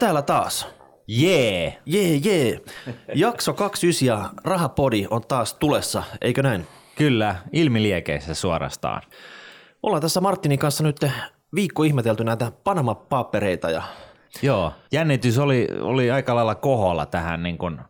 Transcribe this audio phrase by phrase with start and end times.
[0.00, 0.68] Täällä taas.
[1.08, 1.78] Jee!
[1.86, 2.60] Jee, jee.
[3.14, 6.66] Jakso 29 ja Rahapodi on taas tulessa, eikö näin?
[6.96, 9.02] Kyllä, ilmiliekeissä suorastaan.
[9.82, 10.96] Ollaan tässä Martinin kanssa nyt
[11.54, 13.82] viikko ihmetelty näitä Panama-papereita ja
[14.42, 17.82] Joo, jännitys oli, oli aika lailla koholla tähän niin kuin, ö,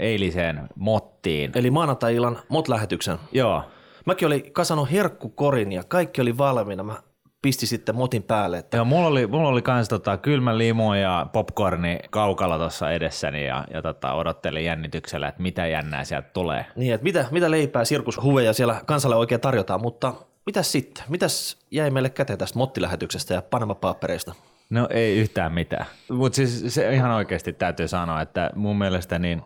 [0.00, 1.52] eiliseen mottiin.
[1.54, 3.18] eli maanantai-illan MOT-lähetyksen.
[3.32, 3.62] Joo,
[4.06, 6.82] Mäkin oli kasannut herkkukorin ja kaikki oli valmiina.
[6.82, 6.96] Mä
[7.42, 11.26] pistin sitten motin päälle, että Joo, mulla oli, mulla oli kans tota, kylmä limo ja
[11.32, 16.66] popcorni kaukalla tuossa edessäni ja, ja tota, odottelin jännityksellä, että mitä jännää sieltä tulee.
[16.76, 20.14] niin, että mitä, mitä leipää, sirkushuveja siellä kansalle oikein tarjotaan, mutta
[20.46, 21.04] mitäs sitten?
[21.08, 24.34] Mitäs jäi meille käteen tästä mottilähetyksestä ja Panama-papereista?
[24.70, 25.86] No ei yhtään mitään.
[26.10, 29.42] Mutta siis se ihan oikeasti täytyy sanoa, että mun mielestä niin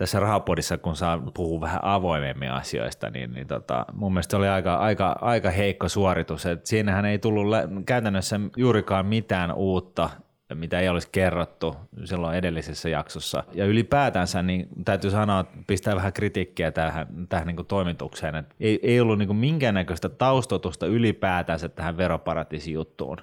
[0.00, 4.48] tässä rahapodissa, kun saa puhua vähän avoimemmin asioista, niin, niin tota, mun mielestä se oli
[4.48, 6.46] aika, aika, aika heikko suoritus.
[6.46, 7.56] Et siinähän ei tullut
[7.86, 10.10] käytännössä juurikaan mitään uutta,
[10.54, 13.44] mitä ei olisi kerrottu silloin edellisessä jaksossa.
[13.52, 18.34] Ja ylipäätänsä niin täytyy sanoa, että pistää vähän kritiikkiä tähän, tähän niin toimitukseen.
[18.34, 23.16] Et ei, ei ollut niin minkäännäköistä taustotusta ylipäätänsä tähän veroparatiisijuttuun.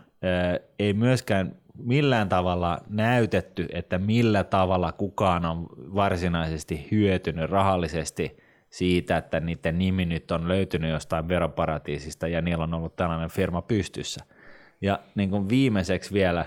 [0.80, 8.38] Ei myöskään millään tavalla näytetty, että millä tavalla kukaan on varsinaisesti hyötynyt rahallisesti
[8.70, 13.61] siitä, että niiden nimi nyt on löytynyt jostain veroparatiisista ja niillä on ollut tällainen firma
[13.61, 14.25] pystyssä.
[14.81, 16.45] Ja niin kuin viimeiseksi vielä,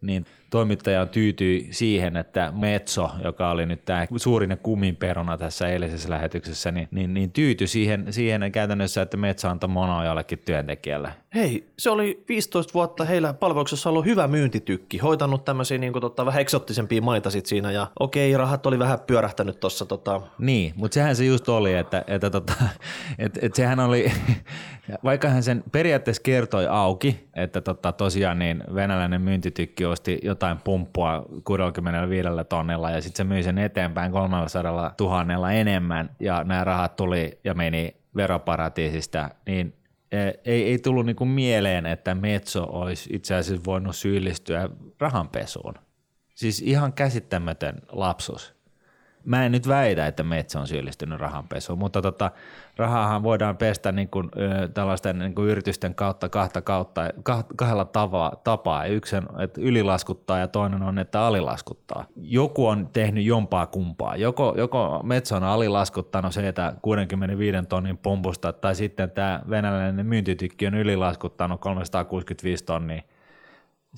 [0.00, 6.72] niin toimittaja tyytyi siihen, että Metso, joka oli nyt tämä suurin kuminperuna tässä eilisessä lähetyksessä,
[6.72, 11.12] niin, niin, niin tyytyi siihen, siihen käytännössä, että Metso antoi monoa jollekin työntekijälle.
[11.34, 16.40] Hei, se oli 15 vuotta heillä palveluksessa ollut hyvä myyntitykki, hoitanut tämmöisiä niin tota, vähän
[16.40, 21.16] eksottisempia maita sit siinä ja okei, rahat oli vähän pyörähtänyt tuossa tota, Niin, mutta sehän
[21.16, 22.52] se just oli, että, että tota,
[23.18, 24.12] et, et sehän oli,
[25.04, 31.26] vaikka hän sen periaatteessa kertoi auki, että tota, tosiaan niin venäläinen myyntitykki osti jotain pumppua
[31.44, 37.40] 65 tonnilla ja sitten se myi sen eteenpäin 300 tuhannella enemmän ja nämä rahat tuli
[37.44, 39.74] ja meni veroparatiisista, niin
[40.12, 44.68] eh, ei, ei tullut niinku mieleen, että Metso olisi itse asiassa voinut syyllistyä
[45.00, 45.74] rahanpesuun.
[46.34, 48.57] Siis ihan käsittämätön lapsus.
[49.28, 52.30] Mä en nyt väitä, että Metsä on syyllistynyt rahanpesuun, mutta tota,
[52.76, 54.30] rahahan voidaan pestä niin kuin,
[54.74, 58.86] tällaisten niin kuin yritysten kautta kahta kautta, kah- kahdella tavaa, tapaa.
[58.86, 62.04] Yksi on, että ylilaskuttaa ja toinen on, että alilaskuttaa.
[62.16, 64.16] Joku on tehnyt jompaa kumpaa.
[64.16, 70.66] Joko, joko Metsä on alilaskuttanut se, että 65 tonnin pumpusta, tai sitten tämä venäläinen myyntitykki
[70.66, 73.02] on ylilaskuttanut 365 tonnia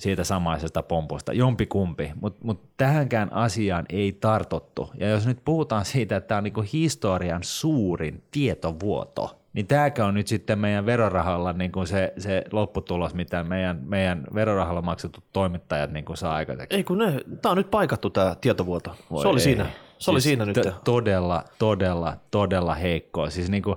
[0.01, 4.89] siitä samaisesta pompusta, jompi kumpi, mutta mut tähänkään asiaan ei tartuttu.
[4.99, 10.13] Ja jos nyt puhutaan siitä, että tämä on niinku historian suurin tietovuoto, niin tämäkö on
[10.13, 16.15] nyt sitten meidän verorahalla niinku se, se lopputulos, mitä meidän, meidän verorahalla maksetut toimittajat niinku
[16.15, 16.77] saa aikaiseksi?
[16.77, 18.95] ei kun ne, tää on nyt paikattu tää tietovuoto.
[19.21, 19.43] se oli ei.
[19.43, 19.65] siinä,
[19.97, 20.55] se oli Siis siinä nyt.
[20.55, 23.29] t- Todella, todella, todella heikkoa.
[23.29, 23.75] Siis niin kuin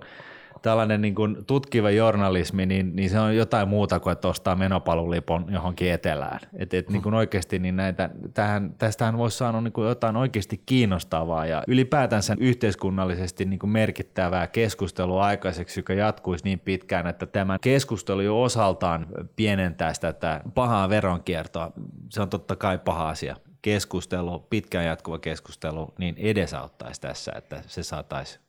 [0.64, 5.46] tällainen niin kuin tutkiva journalismi, niin, niin se on jotain muuta kuin, että ostaa menopalulipon
[5.48, 6.40] johonkin etelään.
[6.56, 10.62] Et, et niin kuin oikeasti niin näitä, tähän, tästähän voisi saada niin kuin jotain oikeasti
[10.66, 17.58] kiinnostavaa ja ylipäätänsä yhteiskunnallisesti niin kuin merkittävää keskustelua aikaiseksi, joka jatkuisi niin pitkään, että tämä
[17.60, 21.72] keskustelu jo osaltaan pienentäisi tätä pahaa veronkiertoa.
[22.10, 27.82] Se on totta kai paha asia keskustelu, pitkään jatkuva keskustelu, niin edesauttaisi tässä, että se
[27.82, 28.43] saataisiin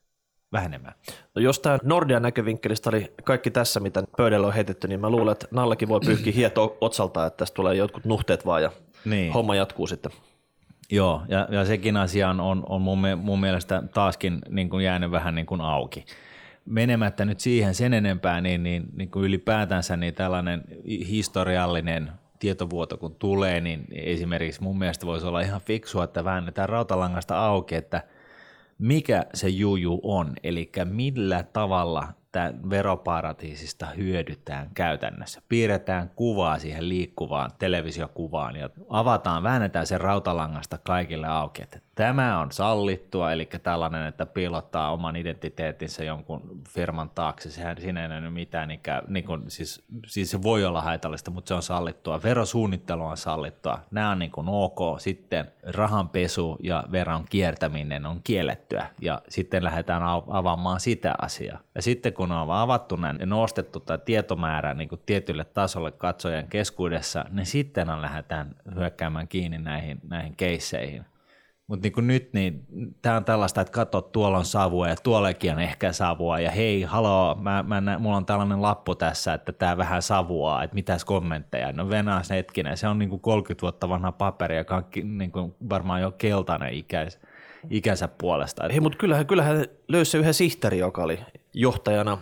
[0.56, 0.94] vähenemään.
[1.36, 5.32] No jos tämä Nordean näkövinkkelistä oli kaikki tässä, mitä pöydällä on heitetty, niin mä luulen,
[5.32, 8.72] että Nallekin voi pyyhkiä hieto otsalta, että tästä tulee jotkut nuhteet vaan ja
[9.06, 9.34] Niin.
[9.34, 10.12] homma jatkuu sitten.
[10.92, 15.12] Joo, ja, ja sekin asia on, on, on mun, mun mielestä taaskin niin kuin jäänyt
[15.12, 16.06] vähän niin kuin auki.
[16.66, 23.16] Menemättä nyt siihen sen enempää, niin, niin, niin kuin ylipäätänsä niin tällainen historiallinen tietovuoto kun
[23.16, 28.02] tulee, niin esimerkiksi mun mielestä voisi olla ihan fiksua, että väännetään rautalangasta auki, että
[28.78, 35.42] mikä se juju on, eli millä tavalla tämä veroparatiisista hyödytään käytännössä.
[35.50, 42.52] Piirretään kuvaa siihen liikkuvaan televisiokuvaan ja avataan, väännetään sen rautalangasta kaikille auki, että tämä on
[42.52, 48.80] sallittua, eli tällainen, että piilottaa oman identiteettinsä jonkun firman taakse, sehän siinä ei näy mitään,
[48.80, 52.24] käy, niin kuin, siis, siis se voi olla haitallista, mutta se on sallittua.
[52.24, 58.90] Verosuunnittelu on sallittua, nämä on niin kuin ok, sitten rahanpesu ja veron kiertäminen on kiellettyä,
[59.02, 61.65] ja sitten lähdetään av- avaamaan sitä asiaa.
[61.76, 66.48] Ja sitten kun on avattu näin ja nostettu tämä tietomäärä niin kuin tietylle tasolle katsojan
[66.48, 71.06] keskuudessa, niin sitten on lähdetään hyökkäämään kiinni näihin, näihin keisseihin.
[71.68, 72.66] Mutta niin nyt niin,
[73.02, 76.82] tämä on tällaista, että katso, tuolla on savua ja tuollekin on ehkä savua ja hei,
[76.82, 81.72] haloo, mä, mä mulla on tällainen lappu tässä, että tämä vähän savuaa, että mitäs kommentteja.
[81.72, 84.86] No venaas hetkinen, se on niin kuin 30 vuotta vanha paperi, joka on
[85.18, 87.20] niin kuin varmaan jo keltainen ikäis,
[87.70, 88.64] ikänsä puolesta.
[88.72, 91.20] Hei, mutta kyllähän, kyllähän löysi se yhden sihteeri, joka oli
[91.56, 92.18] johtajana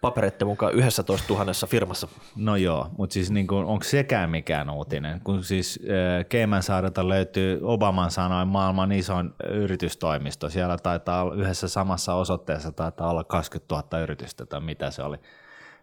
[0.00, 2.08] papereiden mukaan 11 000 firmassa.
[2.36, 5.20] No joo, mutta siis niin kuin, onko sekään mikään uutinen?
[5.24, 10.48] Kun siis äh, Keimansaarelta löytyy Obaman sanoin maailman isoin yritystoimisto.
[10.50, 15.16] Siellä taitaa olla yhdessä samassa osoitteessa taitaa olla 20 000 yritystä tai mitä se oli.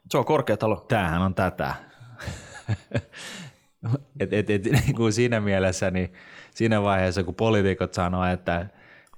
[0.10, 0.86] Se on korkea talo.
[0.88, 1.74] Tämähän on tätä.
[4.20, 6.14] et, et, et, niin kuin siinä mielessä, niin
[6.56, 8.68] siinä vaiheessa kun poliitikot sanoo, että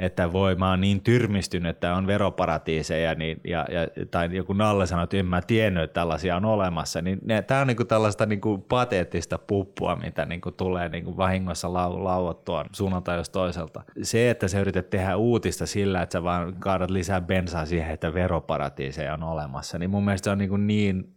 [0.02, 4.88] että voi, mä oon niin tyrmistynyt, että on veroparatiiseja, niin, ja, ja, tai joku Nalle
[4.88, 8.58] sanoi, että en mä tiennyt, että tällaisia on olemassa, niin tämä on niinku tällaista niinku
[8.58, 13.84] pateettista puppua, mitä niinku tulee niinku vahingossa lau, lauottua suunnalta jos toiselta.
[14.02, 18.14] Se, että sä yrität tehdä uutista sillä, että sä vaan kaadat lisää bensaa siihen, että
[18.14, 21.16] veroparatiiseja on olemassa, niin mun mielestä se on niinku niin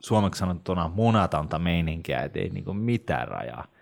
[0.00, 3.73] suomeksi sanottuna munatonta meininkiä, että ei niinku mitään rajaa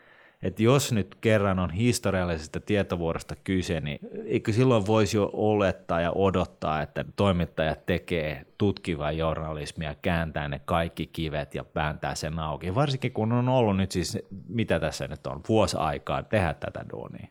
[0.42, 6.12] että jos nyt kerran on historiallisesta tietovuorosta kyse, niin eikö silloin voisi jo olettaa ja
[6.14, 12.74] odottaa, että toimittajat tekee tutkivaa journalismia, kääntää ne kaikki kivet ja vääntää sen auki.
[12.74, 14.18] Varsinkin kun on ollut nyt siis,
[14.48, 17.28] mitä tässä nyt on, vuosi aikaa tehdä tätä duunia.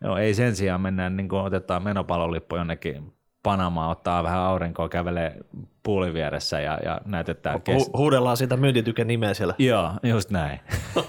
[0.00, 3.15] Joo, ei sen sijaan mennä, niin kuin otetaan menopalolippu jonnekin
[3.46, 5.36] Panamaa, ottaa vähän aurinkoa, kävelee
[5.82, 7.56] puulin vieressä ja, ja näytetään.
[7.56, 9.54] Hu- huudellaan sitä myyntityken nimeä siellä.
[9.58, 10.60] Joo, just näin.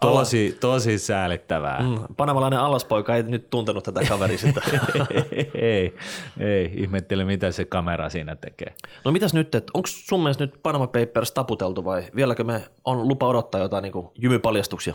[0.00, 1.82] Tosi, tosi säälittävää.
[1.82, 4.60] Mm, panamalainen allaspoika ei nyt tuntenut tätä kaveria sitä.
[5.54, 5.94] ei,
[6.40, 8.74] ei, ihmettele mitä se kamera siinä tekee.
[9.04, 13.28] No mitäs nyt, onko sun mielestä nyt Panama Papers taputeltu vai vieläkö me on lupa
[13.28, 14.94] odottaa jotain niin jymypaljastuksia?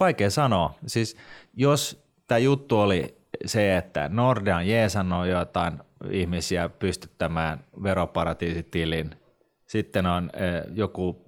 [0.00, 0.74] Vaikea sanoa.
[0.86, 1.16] Siis
[1.56, 5.78] jos tämä juttu oli se, että Nordea on jeesannut jotain
[6.10, 9.10] ihmisiä pystyttämään veroparatiisitilin,
[9.66, 11.24] sitten on eh, joku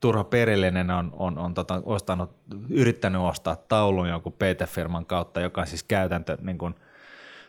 [0.00, 2.30] Turha Perillinen on, on, on tota, ostanut,
[2.70, 6.74] yrittänyt ostaa taulun jonkun PT-firman kautta, joka on siis käytäntö niin kuin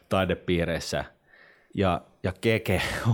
[0.09, 1.05] taidepiireissä.
[1.75, 2.81] Ja, ja Keke,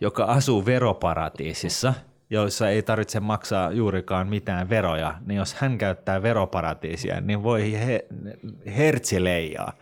[0.00, 1.94] joka asuu veroparatiisissa,
[2.30, 8.06] joissa ei tarvitse maksaa juurikaan mitään veroja, niin jos hän käyttää veroparatiisia, niin voi he,
[8.76, 9.72] hertsileijaa.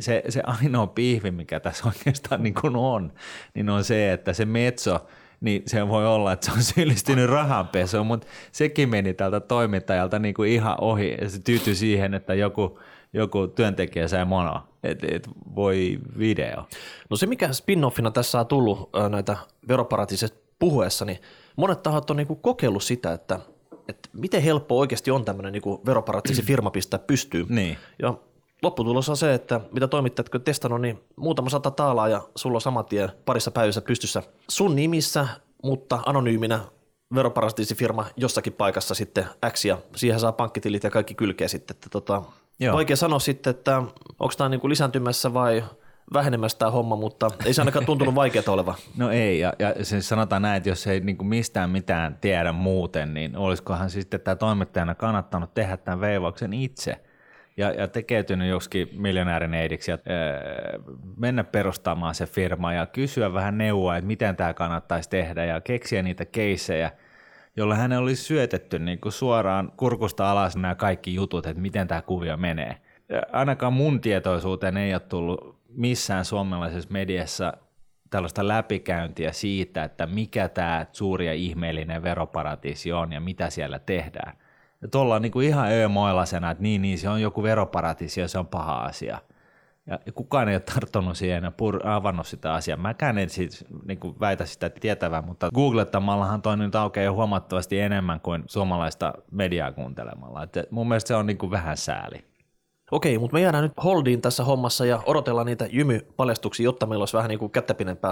[0.00, 3.12] Se, se ainoa pihvi, mikä tässä oikeastaan niin kuin on,
[3.54, 5.00] niin on se, että se metso–
[5.40, 10.34] niin se voi olla, että se on syyllistynyt rahanpesuun, mutta sekin meni tältä toimittajalta niin
[10.34, 12.78] kuin ihan ohi ja se tyytyi siihen, että joku,
[13.12, 16.64] joku työntekijä sai mono, että et voi video.
[17.10, 19.36] No se mikä spin-offina tässä on tullut näitä
[19.68, 21.18] veroparatiiseista puhuessa, niin
[21.56, 23.40] monet tahot on niin kuin kokeillut sitä, että,
[23.88, 27.46] että miten helppo oikeasti on tämmöinen niin firma pistää pystyyn.
[27.48, 27.76] Niin.
[28.02, 28.14] Ja
[28.62, 32.60] lopputulos on se, että mitä toimittajat kun testannut, niin muutama sata taalaa ja sulla on
[32.60, 35.28] saman tien parissa päivässä pystyssä sun nimissä,
[35.62, 36.60] mutta anonyyminä
[37.76, 41.74] firma jossakin paikassa sitten X ja siihen saa pankkitilit ja kaikki kylkeä sitten.
[41.74, 42.22] Että tota,
[42.72, 43.76] vaikea sanoa sitten, että
[44.20, 45.64] onko tämä niinku lisääntymässä vai
[46.12, 48.74] vähenemässä tämä homma, mutta ei se ainakaan tuntunut vaikeaa oleva.
[48.96, 53.14] No ei, ja, ja se sanotaan näin, että jos ei niinku mistään mitään tiedä muuten,
[53.14, 56.96] niin olisikohan sitten tämä toimittajana kannattanut tehdä tämän veivauksen itse–
[57.56, 60.78] ja, ja tekeytynyt joskin miljonäärineidiksi ja öö,
[61.16, 66.02] mennä perustamaan se firma ja kysyä vähän neuvoa, että miten tämä kannattaisi tehdä ja keksiä
[66.02, 66.90] niitä keissejä,
[67.56, 72.02] jolla hän olisi syötetty niin kuin suoraan kurkusta alas nämä kaikki jutut, että miten tämä
[72.02, 72.76] kuvio menee.
[73.08, 77.52] Ja ainakaan mun tietoisuuteen ei ole tullut missään suomalaisessa mediassa
[78.10, 84.36] tällaista läpikäyntiä siitä, että mikä tämä suuri ja ihmeellinen veroparatiisi on ja mitä siellä tehdään
[84.86, 88.38] että ollaan niin kuin ihan öömoilasena, että niin, niin, se on joku veroparatiisi ja se
[88.38, 89.18] on paha asia.
[89.86, 92.76] Ja kukaan ei ole tarttunut siihen ja pur- avannut sitä asiaa.
[92.76, 98.20] Mäkään en siis niin kuin väitä sitä tietävää, mutta googlettamallahan toi nyt aukeaa huomattavasti enemmän
[98.20, 100.42] kuin suomalaista mediaa kuuntelemalla.
[100.42, 102.24] Et mun mielestä se on niin kuin vähän sääli.
[102.90, 107.16] Okei, mutta me jäädään nyt holdiin tässä hommassa ja odotellaan niitä jymypaljastuksia, jotta meillä olisi
[107.16, 107.52] vähän niin kuin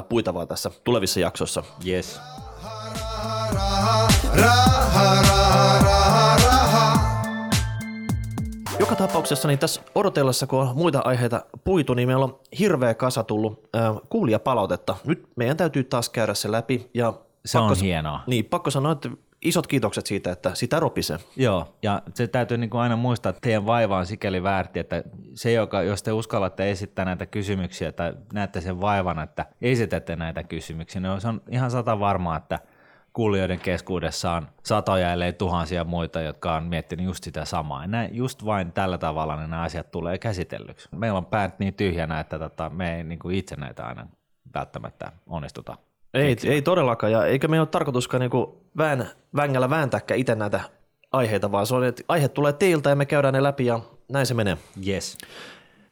[0.08, 1.62] puitavaa tässä tulevissa jaksoissa.
[1.86, 2.20] Yes.
[2.62, 2.94] Raha,
[3.52, 5.63] raha, raha, raha,
[8.84, 13.22] Joka tapauksessa niin tässä odotellessa, kun on muita aiheita puitu, niin meillä on hirveä kasa
[13.24, 14.96] tullut äh, kuulijapalautetta.
[15.04, 16.90] Nyt meidän täytyy taas käydä se läpi.
[16.94, 17.14] Ja
[17.46, 18.20] se pakko, on hienoa.
[18.26, 19.10] Niin, pakko sanoa, että
[19.42, 21.18] isot kiitokset siitä, että sitä ropisee.
[21.36, 25.02] Joo, ja se täytyy niin kuin aina muistaa, että teidän vaiva on sikäli väärti, että
[25.34, 30.42] se, joka, jos te uskallatte esittää näitä kysymyksiä tai näette sen vaivan, että esitätte näitä
[30.42, 32.58] kysymyksiä, niin se on ihan sata varmaa, että–
[33.14, 37.82] kuulijoiden keskuudessa on satoja ellei tuhansia muita, jotka on miettinyt just sitä samaa.
[37.82, 40.88] Ja näin, just vain tällä tavalla nämä asiat tulee käsitellyksi.
[40.96, 44.06] Meillä on päät niin tyhjänä, että tota, me ei niin kuin itse näitä aina
[44.54, 45.76] välttämättä onnistuta.
[46.14, 50.60] Ei, ei todellakaan, ja eikä meillä ole tarkoituskaan niinku vään, vängällä vääntääkään itse näitä
[51.12, 53.80] aiheita, vaan se on, että aihe tulee teiltä ja me käydään ne läpi ja
[54.12, 54.58] näin se menee.
[54.86, 55.18] Yes.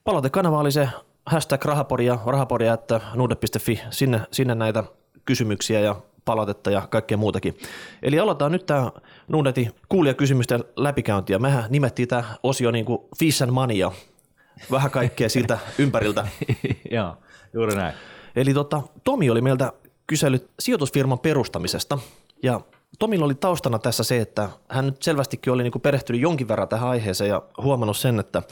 [0.05, 0.89] Palautekanava oli se
[1.27, 4.85] hashtag rahapodia, rahapodia, että nuude.fi, sinne, sinne näitä
[5.25, 7.59] kysymyksiä ja palautetta ja kaikkea muutakin.
[8.03, 8.91] Eli aloitetaan nyt tämä
[9.29, 13.93] Nuudetin kuulijakysymysten läpikäynti, ja mehän nimettiin tämä osio niin kuin Fish and Money ja
[14.71, 16.29] vähän kaikkea siltä ympäriltä.
[16.91, 17.17] Joo,
[17.53, 17.95] juuri näin.
[18.37, 19.73] Eli tota, Tomi oli meiltä
[20.07, 21.99] kysellyt sijoitusfirman perustamisesta,
[22.43, 22.61] ja
[22.99, 26.69] Tomilla oli taustana tässä se, että hän nyt selvästikin oli niin kuin perehtynyt jonkin verran
[26.69, 28.43] tähän aiheeseen ja huomannut sen, että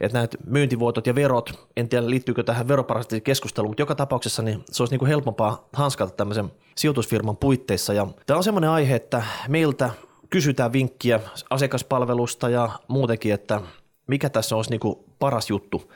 [0.00, 2.66] että näitä myyntivuotot ja verot, en tiedä liittyykö tähän
[3.24, 7.92] keskusteluun, mutta joka tapauksessa niin se olisi niin kuin helpompaa hanskata tämmöisen sijoitusfirman puitteissa.
[7.92, 9.90] Ja tämä on semmoinen aihe, että meiltä
[10.30, 13.60] kysytään vinkkiä asiakaspalvelusta ja muutenkin, että
[14.06, 15.92] mikä tässä olisi niin kuin paras juttu.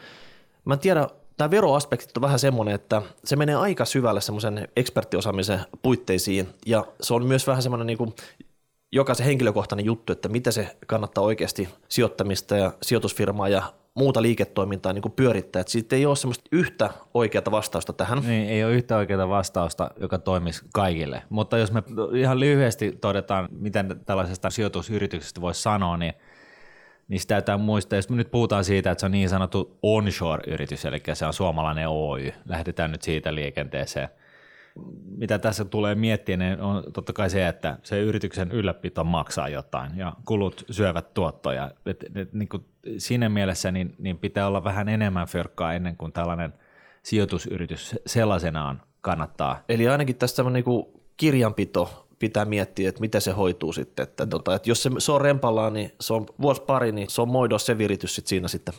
[0.64, 5.60] Mä en tiedä, tämä veroaspekti on vähän semmoinen, että se menee aika syvälle semmoisen eksperttiosaamisen
[5.82, 8.14] puitteisiin ja se on myös vähän semmoinen niin kuin
[8.92, 13.62] jokaisen henkilökohtainen juttu, että mitä se kannattaa oikeasti sijoittamista ja sijoitusfirmaa ja
[13.94, 15.60] muuta liiketoimintaa niin kuin pyörittää.
[15.60, 18.22] Että siitä ei ole semmoista yhtä oikeata vastausta tähän.
[18.26, 21.22] Niin, ei ole yhtä oikeaa vastausta, joka toimisi kaikille.
[21.28, 21.82] Mutta jos me
[22.14, 26.12] ihan lyhyesti todetaan, miten tällaisesta sijoitusyrityksestä voisi sanoa, niin
[27.08, 30.84] niin sitä täytyy muistaa, jos me nyt puhutaan siitä, että se on niin sanottu onshore-yritys,
[30.84, 34.08] eli se on suomalainen Oy, lähdetään nyt siitä liikenteeseen–
[35.16, 39.98] mitä tässä tulee miettiä, niin on totta kai se, että se yrityksen ylläpito maksaa jotain
[39.98, 41.70] ja kulut syövät tuottoja.
[41.86, 42.64] Et, et, niin kuin
[42.98, 46.54] siinä mielessä niin, niin pitää olla vähän enemmän fyrkkaa ennen kuin tällainen
[47.02, 49.64] sijoitusyritys sellaisenaan kannattaa.
[49.68, 50.86] Eli ainakin tässä niin kuin
[51.16, 54.02] kirjanpito pitää miettiä, että miten se hoituu sitten.
[54.02, 57.22] Että, tota, että jos se, se on rempallaan, niin se on vuosi pari, niin se
[57.22, 58.74] on moidos se viritys sit siinä sitten.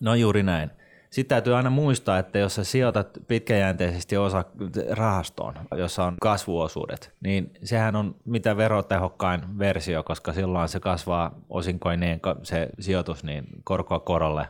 [0.00, 0.70] No juuri näin.
[1.14, 4.44] Sitten täytyy aina muistaa, että jos sä sijoitat pitkäjänteisesti osa
[4.90, 12.20] rahastoon, jossa on kasvuosuudet, niin sehän on mitä verotehokkain versio, koska silloin se kasvaa osinkoineen
[12.42, 14.48] se sijoitus niin korkoa korolle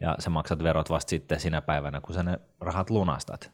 [0.00, 3.50] ja sä maksat verot vasta sitten sinä päivänä, kun sä ne rahat lunastat.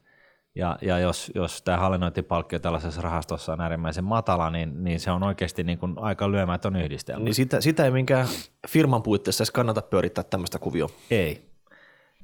[0.55, 5.23] Ja, ja jos, jos tämä hallinnointipalkkio tällaisessa rahastossa on äärimmäisen matala, niin, niin se on
[5.23, 7.25] oikeasti niin kuin aika lyömätön yhdistelmä.
[7.25, 8.27] Niin sitä, sitä ei minkään
[8.69, 10.89] firman puitteissa edes kannata pyörittää tämmöistä kuvioa.
[11.11, 11.46] Ei,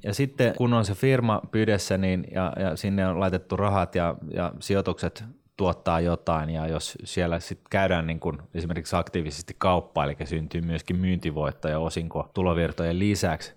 [0.03, 4.15] ja sitten kun on se firma pyydessä niin, ja, ja sinne on laitettu rahat ja,
[4.33, 5.23] ja sijoitukset
[5.57, 10.95] tuottaa jotain ja jos siellä sitten käydään niin kun esimerkiksi aktiivisesti kauppaa, eli syntyy myöskin
[10.95, 13.53] myyntivoitto ja osinko tulovirtojen lisäksi,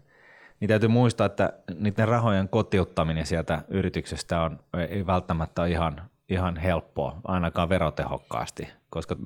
[0.60, 6.56] niin täytyy muistaa, että niiden rahojen kotiuttaminen sieltä yrityksestä on, ei välttämättä ole ihan, ihan
[6.56, 9.16] helppoa, ainakaan verotehokkaasti, koska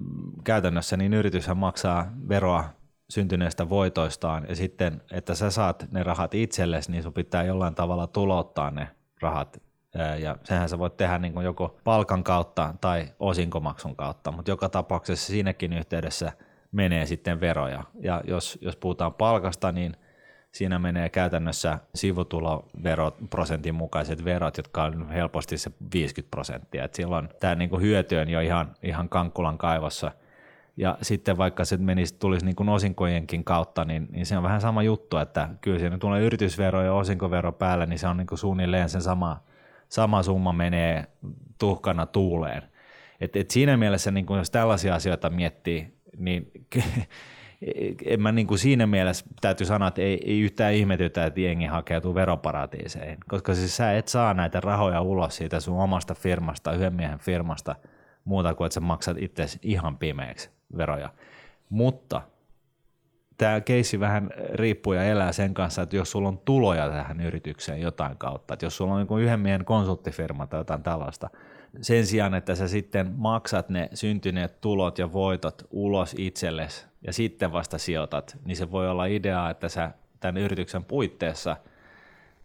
[0.45, 2.80] käytännössä niin yrityshän maksaa veroa
[3.11, 8.07] syntyneistä voitoistaan ja sitten, että sä saat ne rahat itsellesi, niin sun pitää jollain tavalla
[8.07, 8.89] tulottaa ne
[9.23, 9.63] rahat
[10.19, 15.27] ja sehän sä voit tehdä niin joko palkan kautta tai osinkomaksun kautta, mutta joka tapauksessa
[15.27, 16.33] siinäkin yhteydessä
[16.73, 17.85] menee sitten veroja.
[18.01, 19.97] Ja jos, jos puhutaan palkasta, niin
[20.53, 26.89] siinä menee käytännössä sivutuloveroprosentin mukaiset verot, jotka on helposti se 50 prosenttia.
[26.93, 30.13] Silloin tämä niin hyöty on jo ihan, ihan kankkulan kaivossa–
[30.81, 34.61] ja sitten vaikka se menisi, tulisi niin kuin osinkojenkin kautta, niin, niin se on vähän
[34.61, 38.39] sama juttu, että kyllä siinä tulee yritysvero ja osinkovero päälle, niin se on niin kuin
[38.39, 39.43] suunnilleen sen sama,
[39.89, 41.07] sama summa menee
[41.59, 42.63] tuhkana tuuleen.
[43.21, 46.51] Et, et siinä mielessä, niin kuin jos tällaisia asioita miettii, niin
[48.05, 51.67] en mä niin kuin siinä mielessä täytyy sanoa, että ei, ei yhtään ihmetytä, että jengi
[51.67, 56.95] hakeutuu veroparatiiseihin, koska siis sä et saa näitä rahoja ulos siitä sun omasta firmasta, yhden
[56.95, 57.77] miehen firmasta,
[58.25, 61.09] muuta kuin että sä maksat itse ihan pimeäksi veroja.
[61.71, 62.23] Mutta
[63.37, 67.81] tämä keissi vähän riippuu ja elää sen kanssa, että jos sulla on tuloja tähän yritykseen
[67.81, 71.31] jotain kautta, että jos sulla on niin yhden miehen konsulttifirma tai jotain tällaista,
[71.81, 77.53] sen sijaan, että sä sitten maksat ne syntyneet tulot ja voitot ulos itsellesi ja sitten
[77.53, 81.57] vasta sijoitat, niin se voi olla idea, että sä tämän yrityksen puitteissa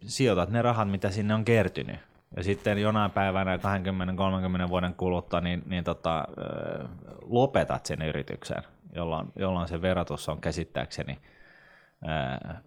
[0.06, 2.00] sijoitat ne rahat, mitä sinne on kertynyt
[2.38, 6.26] ja sitten jonain päivänä 20-30 vuoden kuluttua niin, niin tota,
[7.22, 8.64] lopetat sen yrityksen,
[8.96, 11.20] jolloin, jolloin se verotus on käsittääkseni
[12.08, 12.62] ää,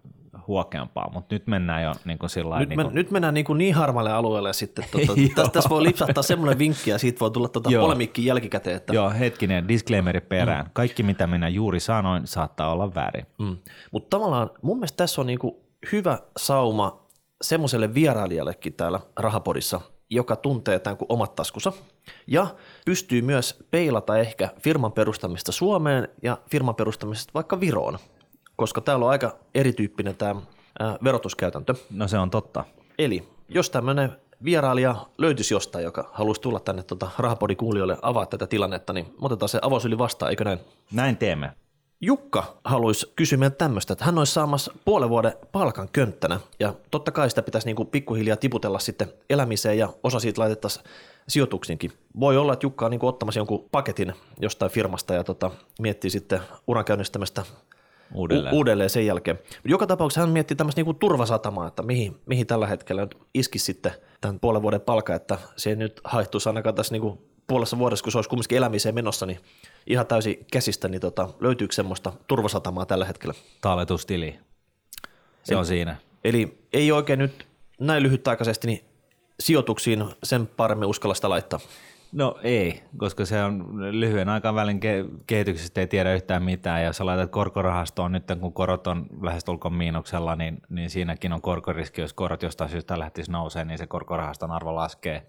[0.47, 2.95] huokeampaa, mutta nyt mennään jo niin kuin sillä nyt, niin kuin...
[2.95, 4.85] nyt mennään niin, kuin niin harmalle alueelle sitten.
[4.91, 8.75] Tuota, tässä, tässä voi lipsahtaa semmoinen vinkki ja siitä voi tulla tuota polemikki jälkikäteen.
[8.75, 8.93] Että...
[8.93, 10.65] Joo, hetkinen, disclaimeri perään.
[10.65, 10.71] Mm.
[10.73, 13.25] Kaikki mitä minä juuri sanoin saattaa olla väärin.
[13.37, 13.57] Mm.
[13.91, 15.55] Mutta tavallaan mun mielestä tässä on niin kuin
[15.91, 17.08] hyvä sauma
[17.41, 21.73] semmoiselle vierailijallekin täällä Rahapodissa, joka tuntee tämän kuin omat taskunsa
[22.27, 22.47] ja
[22.85, 27.99] pystyy myös peilata ehkä firman perustamista Suomeen ja firman perustamista vaikka Viroon,
[28.55, 30.41] koska täällä on aika erityyppinen tämä
[31.03, 31.73] verotuskäytäntö.
[31.91, 32.63] No se on totta.
[32.97, 34.11] Eli jos tämmöinen
[34.43, 39.49] vierailija löytyisi jostain, joka haluaisi tulla tänne tuota rahapodin kuulijoille avaa tätä tilannetta, niin otetaan
[39.49, 40.59] se avausyli vastaan, eikö näin?
[40.91, 41.51] Näin teemme.
[42.01, 47.11] Jukka haluaisi kysyä meiltä tämmöistä, että hän olisi saamassa puolen vuoden palkan könttänä ja totta
[47.11, 50.85] kai sitä pitäisi niinku pikkuhiljaa tiputella sitten elämiseen ja osa siitä laitettaisiin
[51.27, 51.91] sijoituksiinkin.
[52.19, 56.39] Voi olla, että Jukka on niinku ottamassa jonkun paketin jostain firmasta ja tota, miettii sitten
[56.67, 57.43] uran käynnistämistä
[58.13, 58.53] Uudelleen.
[58.53, 59.39] U- uudelleen sen jälkeen.
[59.63, 63.91] Joka tapauksessa hän miettii tämmöistä niinku turvasatamaa, että mihin, mihin tällä hetkellä nyt iskisi sitten
[64.21, 68.11] tämän puolen vuoden palka, että se ei nyt haihtuisi ainakaan tässä niinku puolessa vuodessa, kun
[68.11, 69.39] se olisi kumminkin elämiseen menossa, niin
[69.89, 73.33] ihan täysin käsistä, niin tota, löytyykö semmoista turvasatamaa tällä hetkellä?
[73.61, 74.39] Talletustili.
[75.43, 75.95] Se on siinä.
[76.23, 77.47] Eli ei oikein nyt
[77.79, 78.83] näin lyhytaikaisesti niin
[79.39, 81.59] sijoituksiin sen paremmin uskalla sitä laittaa.
[82.11, 86.81] No ei, koska se on lyhyen aikavälin ke- kehityksestä ei tiedä yhtään mitään.
[86.81, 92.01] Ja jos laitat korkorahastoon nyt, kun korot on lähestulkoon miinuksella, niin, niin siinäkin on korkoriski.
[92.01, 95.25] Jos korot jostain syystä lähtisi nousee, niin se korkorahaston arvo laskee.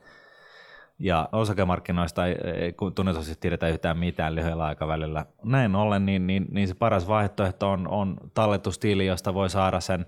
[1.00, 5.26] Ja osakemarkkinoista ei, ei tunnetusti tiedetä yhtään mitään lyhyellä aikavälillä.
[5.44, 10.06] Näin ollen, niin, niin, niin se paras vaihtoehto on, on talletustili, josta voi saada sen,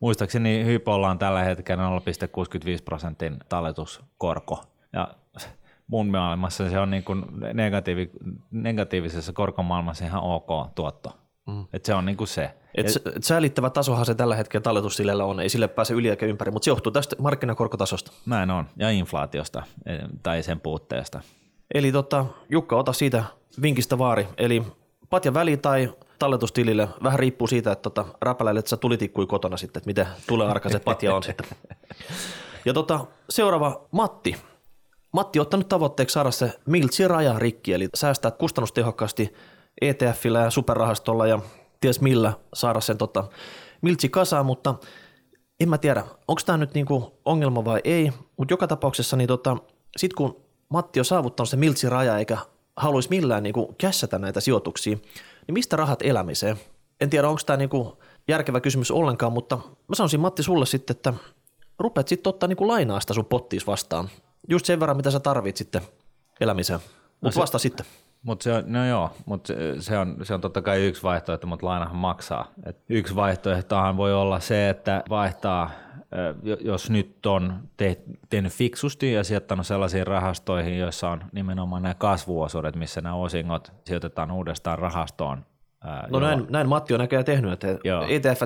[0.00, 4.64] muistaakseni Hypolla on tällä hetkellä 0,65 prosentin talletuskorko.
[4.92, 5.08] Ja
[5.86, 7.24] mun maailmassa se on niin kuin
[7.54, 8.10] negatiivi,
[8.50, 11.21] negatiivisessa korkomaailmassa ihan ok tuotto.
[11.46, 11.64] Mm.
[11.72, 12.50] Et se on niin kuin se.
[12.74, 16.50] Et, et säälittävä tasohan se tällä hetkellä talletustilillä on, ei sille pääse yli eikä ympäri,
[16.50, 18.12] mutta se johtuu tästä markkinakorkotasosta.
[18.26, 21.20] Näin on, ja inflaatiosta eh, tai sen puutteesta.
[21.74, 23.24] Eli tota, Jukka, ota siitä
[23.62, 24.62] vinkistä vaari, eli
[25.10, 29.88] patja väli tai talletustilille, vähän riippuu siitä, että tota, räpäläilet sä tulitikkui kotona sitten, että
[29.88, 31.46] miten tulee arka se patja on sitten.
[32.64, 34.36] Ja tota, seuraava Matti.
[35.12, 39.34] Matti on ottanut tavoitteeksi saada se miltsi raja rikki, eli säästää kustannustehokkaasti
[39.80, 41.40] ETFillä ja superrahastolla ja
[41.80, 43.24] ties millä saada sen tota,
[43.82, 44.74] miltsi kasaan, mutta
[45.60, 49.56] en mä tiedä, onko tämä nyt niinku ongelma vai ei, mutta joka tapauksessa niin tota,
[49.96, 52.38] sit kun Matti on saavuttanut se miltsi raja eikä
[52.76, 54.96] haluaisi millään niinku kässätä näitä sijoituksia,
[55.46, 56.56] niin mistä rahat elämiseen?
[57.00, 61.14] En tiedä, onko tämä niinku järkevä kysymys ollenkaan, mutta mä sanoisin Matti sulle sitten, että
[61.78, 64.08] rupeat sitten ottaa niinku lainaa sitä sun pottiis vastaan.
[64.48, 65.82] Just sen verran, mitä sä tarvit sitten
[66.40, 66.80] elämiseen.
[67.20, 67.86] Mutta vasta sitten.
[68.22, 71.46] Mut se on, no joo, mutta se, se, on, se on totta kai yksi vaihtoehto,
[71.46, 72.46] mutta lainahan maksaa.
[72.66, 75.70] Et yksi vaihtoehtohan voi olla se, että vaihtaa,
[76.60, 77.98] jos nyt on te,
[78.30, 84.30] tehnyt fiksusti ja sijoittanut sellaisiin rahastoihin, joissa on nimenomaan nämä kasvuosuudet, missä nämä osingot sijoitetaan
[84.30, 85.44] uudestaan rahastoon.
[86.10, 88.06] No näin, näin Matti on näköjään tehnyt, että Joo.
[88.08, 88.42] ETF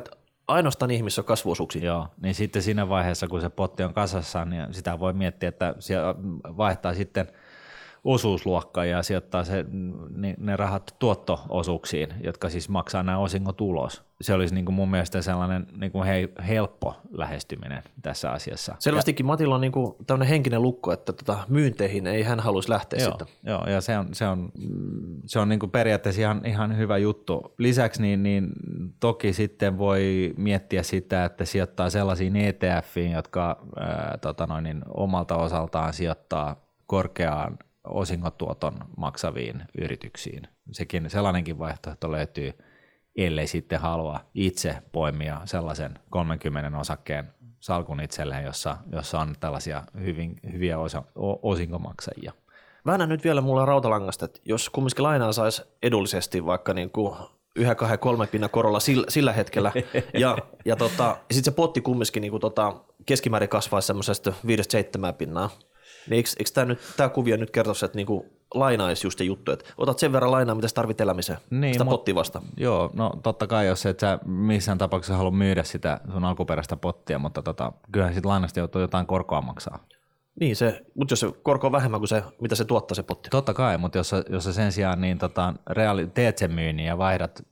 [0.48, 1.84] ainoastaan ihmissä on kasvuosuuksia.
[1.84, 5.74] Joo, niin sitten siinä vaiheessa, kun se potti on kasassa, niin sitä voi miettiä, että
[6.56, 7.26] vaihtaa sitten
[8.06, 9.64] osuusluokkaa ja sijoittaa se,
[10.38, 14.04] ne, rahat tuotto-osuuksiin, jotka siis maksaa nämä osingot ulos.
[14.20, 18.76] Se olisi niin kuin mun mielestä sellainen niin kuin hei, helppo lähestyminen tässä asiassa.
[18.78, 23.08] Selvästikin Matilla on niinku tämmöinen henkinen lukko, että tota myynteihin ei hän haluaisi lähteä Joo,
[23.08, 23.26] sitten.
[23.42, 24.52] joo, ja se on, se on,
[25.26, 27.54] se on niin kuin periaatteessa ihan, ihan hyvä juttu.
[27.58, 28.48] Lisäksi niin, niin
[29.00, 35.36] toki sitten voi miettiä sitä, että sijoittaa sellaisiin ETFiin, jotka ää, tota noin, niin omalta
[35.36, 40.48] osaltaan sijoittaa korkeaan osingotuoton maksaviin yrityksiin.
[40.72, 42.52] Sekin, sellainenkin vaihtoehto löytyy,
[43.16, 50.36] ellei sitten halua itse poimia sellaisen 30 osakkeen salkun itselleen, jossa, jossa on tällaisia hyvin,
[50.52, 52.32] hyviä osa, o, osinkomaksajia.
[52.86, 57.16] Väännä nyt vielä mulla rautalangasta, että jos kumminkin lainaa saisi edullisesti vaikka niin kuin
[57.56, 59.72] yhä, kahden, kolme pinnan korolla sillä, sillä hetkellä,
[60.18, 62.74] ja, ja tota, sitten se potti kumminkin niin kuin tota,
[63.06, 65.50] keskimäärin kasvaisi semmoisesta viidestä seitsemään pinnaa,
[66.10, 69.24] niin eikö, eikö tämä, nyt, tämä kuvio nyt kertoisi, että niin kuin lainaisi just se
[69.24, 72.42] juttu, että otat sen verran lainaa, mitä sä tarvit elämiseen, Niin, sitä mut- pottia vasta.
[72.56, 77.18] Joo, no totta kai, jos et sä missään tapauksessa halua myydä sitä sun alkuperäistä pottia,
[77.18, 79.78] mutta tota, kyllähän sit lainasta joutuu jotain korkoa maksaa.
[80.40, 83.30] Niin se, mutta jos se korko on vähemmän kuin se, mitä se tuottaa se potti.
[83.30, 86.86] Totta kai, mutta jos sä, jos sä sen sijaan niin tota, reaali, teet sen myynnin
[86.86, 87.42] ja vaihdat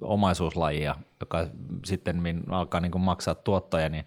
[0.00, 1.46] omaisuuslajia, joka
[1.84, 4.04] sitten min, alkaa niin maksaa tuottoja, niin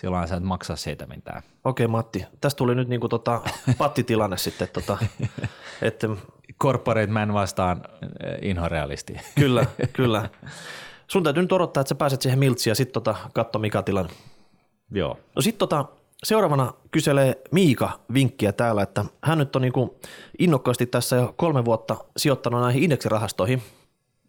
[0.00, 1.42] silloin sä et maksa siitä mitään.
[1.64, 3.40] Okei Matti, tästä tuli nyt niinku tota
[3.78, 4.98] pattitilanne sitten, tota,
[5.82, 6.08] että
[6.62, 9.16] Corporate man vastaan eh, inhorealisti.
[9.40, 10.28] kyllä, kyllä.
[11.06, 14.12] Sun täytyy nyt odottaa, että sä pääset siihen miltsiin ja sitten tota, katso mikä tilanne.
[14.90, 15.18] Joo.
[15.36, 15.84] No sitten tota,
[16.24, 19.98] seuraavana kyselee Miika vinkkiä täällä, että hän nyt on niinku
[20.38, 23.62] innokkaasti tässä jo kolme vuotta sijoittanut näihin indeksirahastoihin.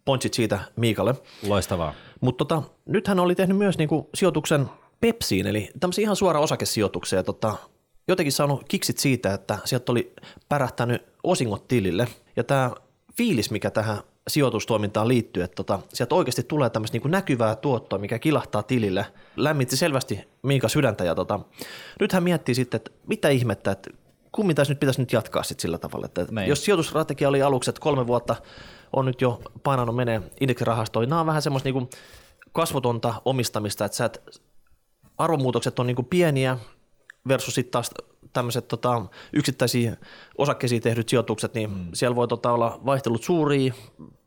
[0.04, 1.14] Pointsit siitä Miikalle.
[1.46, 1.94] Loistavaa.
[2.20, 4.66] Mutta tota, nyt hän oli tehnyt myös niinku sijoituksen
[5.02, 7.16] Pepsiin, eli tämmöisen ihan suora osakesijoituksen.
[7.16, 7.54] Ja tota,
[8.08, 10.12] jotenkin saanut kiksit siitä, että sieltä oli
[10.48, 12.08] pärähtänyt osingot tilille.
[12.36, 12.70] Ja tämä
[13.16, 18.18] fiilis, mikä tähän sijoitustoimintaan liittyy, että tota, sieltä oikeasti tulee tämmöistä niin näkyvää tuottoa, mikä
[18.18, 21.40] kilahtaa tilille, lämmitti selvästi Miika sydäntä ja tota,
[22.00, 23.90] nyt hän miettii sitten, että mitä ihmettä, että
[24.32, 26.48] kummin tässä nyt pitäisi nyt jatkaa sitten sillä tavalla, että Nein.
[26.48, 28.36] jos sijoitusstrategia oli aluksi, että kolme vuotta
[28.92, 31.90] on nyt jo painanut menee indeksirahastoihin, nämä on vähän semmoista niin
[32.52, 34.22] kasvotonta omistamista, että sä et,
[35.24, 36.58] arvomuutokset on niin pieniä
[37.28, 37.90] versus sitten taas
[38.32, 39.96] tämmöiset tota, yksittäisiä
[40.38, 41.86] osakkeisiin tehdyt sijoitukset, niin mm.
[41.92, 43.74] siellä voi tota, olla vaihtelut suuria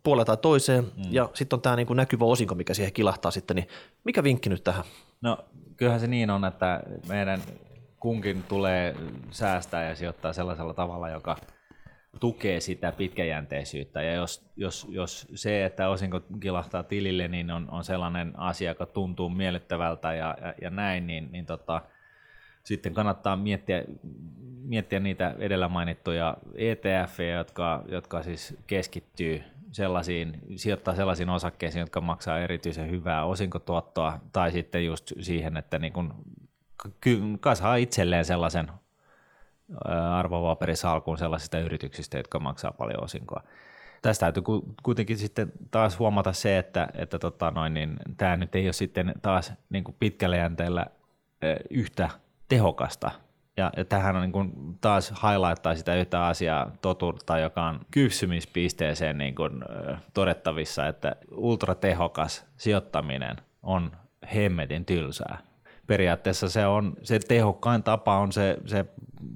[0.03, 1.03] puolella tai toiseen, mm.
[1.11, 3.67] ja sitten on tämä niin näkyvä osinko, mikä siihen kilahtaa sitten, niin
[4.03, 4.83] mikä vinkki nyt tähän?
[5.21, 5.37] No
[5.77, 7.41] kyllähän se niin on, että meidän
[7.99, 8.95] kunkin tulee
[9.31, 11.37] säästää ja sijoittaa sellaisella tavalla, joka
[12.19, 14.01] tukee sitä pitkäjänteisyyttä.
[14.01, 18.85] Ja jos, jos, jos se, että osinko kilahtaa tilille, niin on, on sellainen asia, joka
[18.85, 21.81] tuntuu miellyttävältä ja, ja, ja näin, niin, niin tota,
[22.63, 23.83] sitten kannattaa miettiä,
[24.63, 32.39] miettiä niitä edellä mainittuja ETF, jotka, jotka siis keskittyy sellaisiin, sijoittaa sellaisiin osakkeisiin, jotka maksaa
[32.39, 36.13] erityisen hyvää osinkotuottoa, tai sitten just siihen, että niin kun
[37.39, 38.67] kasvaa itselleen sellaisen
[40.19, 43.43] arvopaperisalkuun sellaisista yrityksistä, jotka maksaa paljon osinkoa.
[44.01, 44.43] Tästä täytyy
[44.83, 49.13] kuitenkin sitten taas huomata se, että, että tota noin, niin tämä nyt ei ole sitten
[49.21, 50.85] taas niin kuin pitkällä jänteellä
[51.69, 52.09] yhtä
[52.47, 53.11] tehokasta.
[53.57, 59.17] Ja, ja tähän on niin kuin taas highlighttaa sitä yhtä asiaa totuutta, joka on kypsymispisteeseen
[59.17, 59.63] niin kuin,
[60.13, 63.91] todettavissa, että ultratehokas sijoittaminen on
[64.35, 65.37] hemmetin tylsää
[65.87, 68.85] periaatteessa se, on, se tehokkain tapa on se, se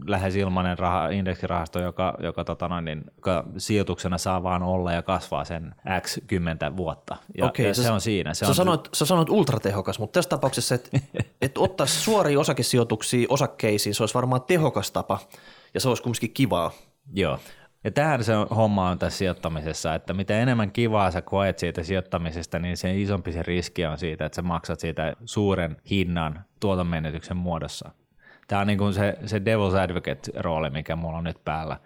[0.08, 5.02] lähes ilmainen raha, indeksirahasto, joka, joka, tota noin, niin, joka sijoituksena saa vaan olla ja
[5.02, 7.18] kasvaa sen X kymmentä vuotta.
[7.38, 8.34] Ja, Okei, ja sä, se on siinä.
[8.34, 10.90] Se sä, on sanoit, sä sanoit ultratehokas, mutta tässä tapauksessa, että
[11.42, 15.20] et ottaa suoria osakesijoituksia osakkeisiin, se olisi varmaan tehokas tapa
[15.74, 16.72] ja se olisi kumminkin kivaa.
[17.14, 17.40] Joo.
[17.84, 22.60] Ja tähän se homma on tässä sijoittamisessa, että mitä enemmän kivaa sä koet siitä sijoittamisesta,
[22.60, 27.38] niin se isompi se riski on siitä, että sä maksat siitä suuren hinnan tuoton menetyksen
[27.38, 27.92] muodossa.
[28.50, 31.78] Tämä on niin kuin se, se devil's advocate-rooli, mikä mulla on nyt päällä.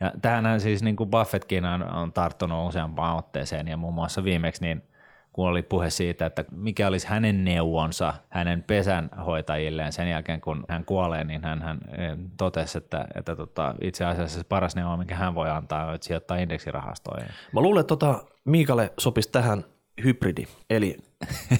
[0.00, 4.62] Ja tähän siis niin kuin Buffettkin on, on tarttunut useampaan otteeseen ja muun muassa viimeksi
[4.62, 4.82] niin–
[5.38, 10.84] kun oli puhe siitä, että mikä olisi hänen neuvonsa hänen pesänhoitajilleen sen jälkeen, kun hän
[10.84, 15.14] kuolee, niin hän, hän eh, totesi, että, että tota, itse asiassa se paras neuvo, mikä
[15.14, 17.28] hän voi antaa, on, sijoittaa indeksirahastoihin.
[17.52, 19.64] Mä luulen, että tota Miikalle sopisi tähän
[20.04, 20.96] hybridi, eli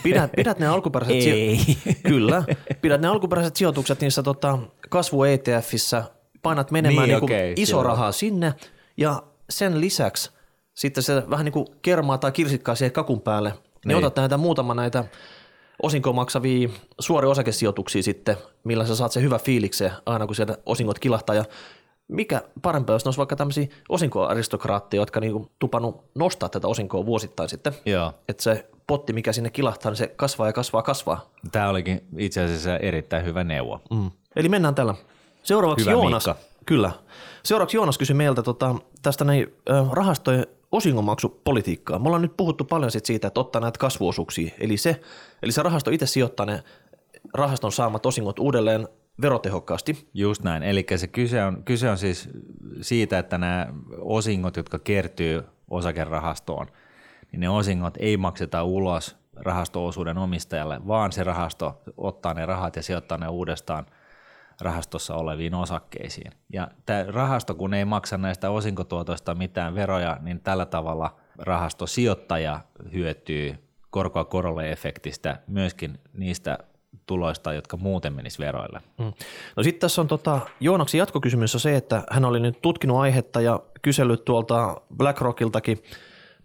[0.03, 1.57] pidät, pidät ne alkuperäiset Ei.
[1.57, 2.43] Sijo- Kyllä,
[2.81, 6.05] pidät ne alkuperäiset sijoitukset niissä tota, kasvu ETFissä,
[6.43, 8.55] painat menemään niin, niin okay, iso rahaa sinne.
[8.97, 10.31] Ja sen lisäksi
[10.75, 13.53] sitten se vähän niin kuin kermaa tai kirsikkaa siihen kakun päälle–
[13.85, 14.05] niin, niin.
[14.05, 15.05] otat näitä muutama näitä
[15.83, 16.69] osinko maksavia
[17.01, 21.37] suoria osakesijoituksia sitten, millä sä saat se hyvä fiilikse aina kun sieltä osingot kilahtaa.
[21.37, 21.45] Ja
[22.09, 27.49] mikä parempi, jos ne olisi vaikka tämmöisiä osinkoaristokraatteja, jotka niinku tupannut nostaa tätä osinkoa vuosittain
[27.49, 27.73] sitten.
[27.87, 28.13] Joo.
[28.29, 31.31] Että se potti, mikä sinne kilahtaa, niin se kasvaa ja kasvaa kasvaa.
[31.53, 33.81] Tämä olikin itse asiassa erittäin hyvä neuvo.
[33.91, 34.11] Mm.
[34.37, 34.95] Eli mennään tällä.
[35.43, 36.27] Seuraavaksi hyvä Joonas.
[36.27, 36.43] Mikka.
[36.67, 36.93] Kyllä.
[37.43, 39.47] Seuraavaksi Joonas kysyi meiltä tota, tästä näin,
[39.93, 41.99] rahastojen osingonmaksupolitiikkaa.
[41.99, 45.01] Me ollaan nyt puhuttu paljon sit siitä, että ottaa näitä kasvuosuuksia, eli se,
[45.43, 46.63] eli se rahasto itse sijoittaa ne
[47.35, 48.89] rahaston saamat osingot uudelleen
[49.21, 50.09] verotehokkaasti.
[50.15, 52.29] Just näin, eli se kyse on, kyse on siis
[52.81, 53.67] siitä, että nämä
[53.99, 56.67] osingot, jotka kertyy osakerahastoon,
[57.33, 62.83] niin ne osingot ei makseta ulos rahastoosuuden omistajalle, vaan se rahasto ottaa ne rahat ja
[62.83, 63.87] sijoittaa ne uudestaan–
[64.61, 66.33] rahastossa oleviin osakkeisiin.
[66.53, 72.61] Ja tämä rahasto, kun ei maksa näistä osinkotuotoista mitään veroja, niin tällä tavalla rahastosijoittaja
[72.93, 73.55] hyötyy
[73.91, 76.59] korkoa korolle efektistä myöskin niistä
[77.09, 78.81] tuloista, jotka muuten menis veroille.
[78.99, 79.13] Mm.
[79.57, 83.41] No sitten tässä on tota, Joonaksen jatkokysymys on se, että hän oli nyt tutkinut aihetta
[83.41, 85.83] ja kysellyt tuolta BlackRockiltakin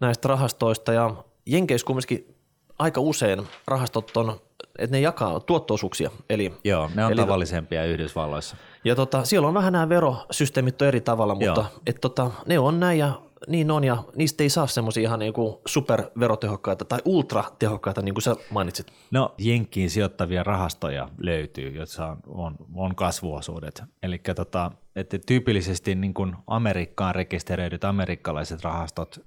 [0.00, 1.14] näistä rahastoista ja
[1.46, 2.34] Jenkeissä kumminkin
[2.78, 4.40] aika usein rahastot on
[4.78, 6.10] että ne jakaa tuottoosuuksia.
[6.30, 8.56] Eli, Joo, ne on eli, tavallisempia Yhdysvalloissa.
[8.84, 12.98] Ja tota, siellä on vähän nämä verosysteemit eri tavalla, mutta et tota, ne on näin
[12.98, 18.22] ja niin on, ja niistä ei saa semmoisia ihan niinku superverotehokkaita tai ultratehokkaita, niin kuin
[18.22, 18.86] sä mainitsit.
[19.10, 23.82] No, Jenkkiin sijoittavia rahastoja löytyy, joissa on, on, on kasvuosuudet.
[24.02, 29.20] Eli tota, että tyypillisesti niin kuin Amerikkaan rekisteröidyt amerikkalaiset rahastot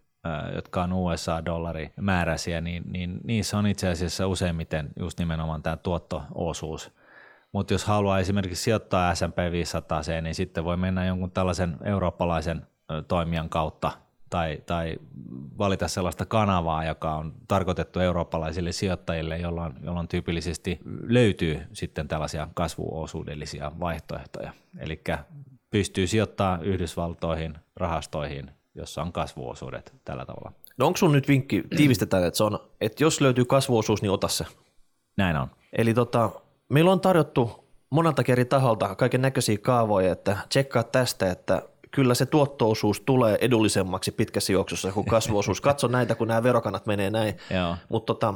[0.55, 6.91] jotka on USA-dollarimääräisiä, niin, niin niissä on itse asiassa useimmiten just nimenomaan tämä tuotto-osuus.
[7.51, 12.67] Mutta jos haluaa esimerkiksi sijoittaa S&P 500, niin sitten voi mennä jonkun tällaisen eurooppalaisen
[13.07, 13.91] toimijan kautta
[14.29, 14.97] tai, tai
[15.57, 23.71] valita sellaista kanavaa, joka on tarkoitettu eurooppalaisille sijoittajille, jolloin, jolloin tyypillisesti löytyy sitten tällaisia kasvuosuudellisia
[23.79, 24.53] vaihtoehtoja.
[24.79, 25.01] Eli
[25.69, 30.51] pystyy sijoittamaan Yhdysvaltoihin, rahastoihin, jossa on kasvuosuudet tällä tavalla.
[30.77, 34.27] No onko sun nyt vinkki, tiivistetään, että, se on, että jos löytyy kasvuosuus, niin ota
[34.27, 34.45] se.
[35.17, 35.47] Näin on.
[35.73, 36.29] Eli tota,
[36.69, 41.61] meillä on tarjottu monelta eri taholta kaiken näköisiä kaavoja, että tsekkaa tästä, että
[41.91, 45.61] kyllä se tuottoosuus tulee edullisemmaksi pitkässä juoksussa kuin kasvuosuus.
[45.71, 47.37] Katso näitä, kun nämä verokannat menee näin.
[47.89, 48.33] Mutta tota,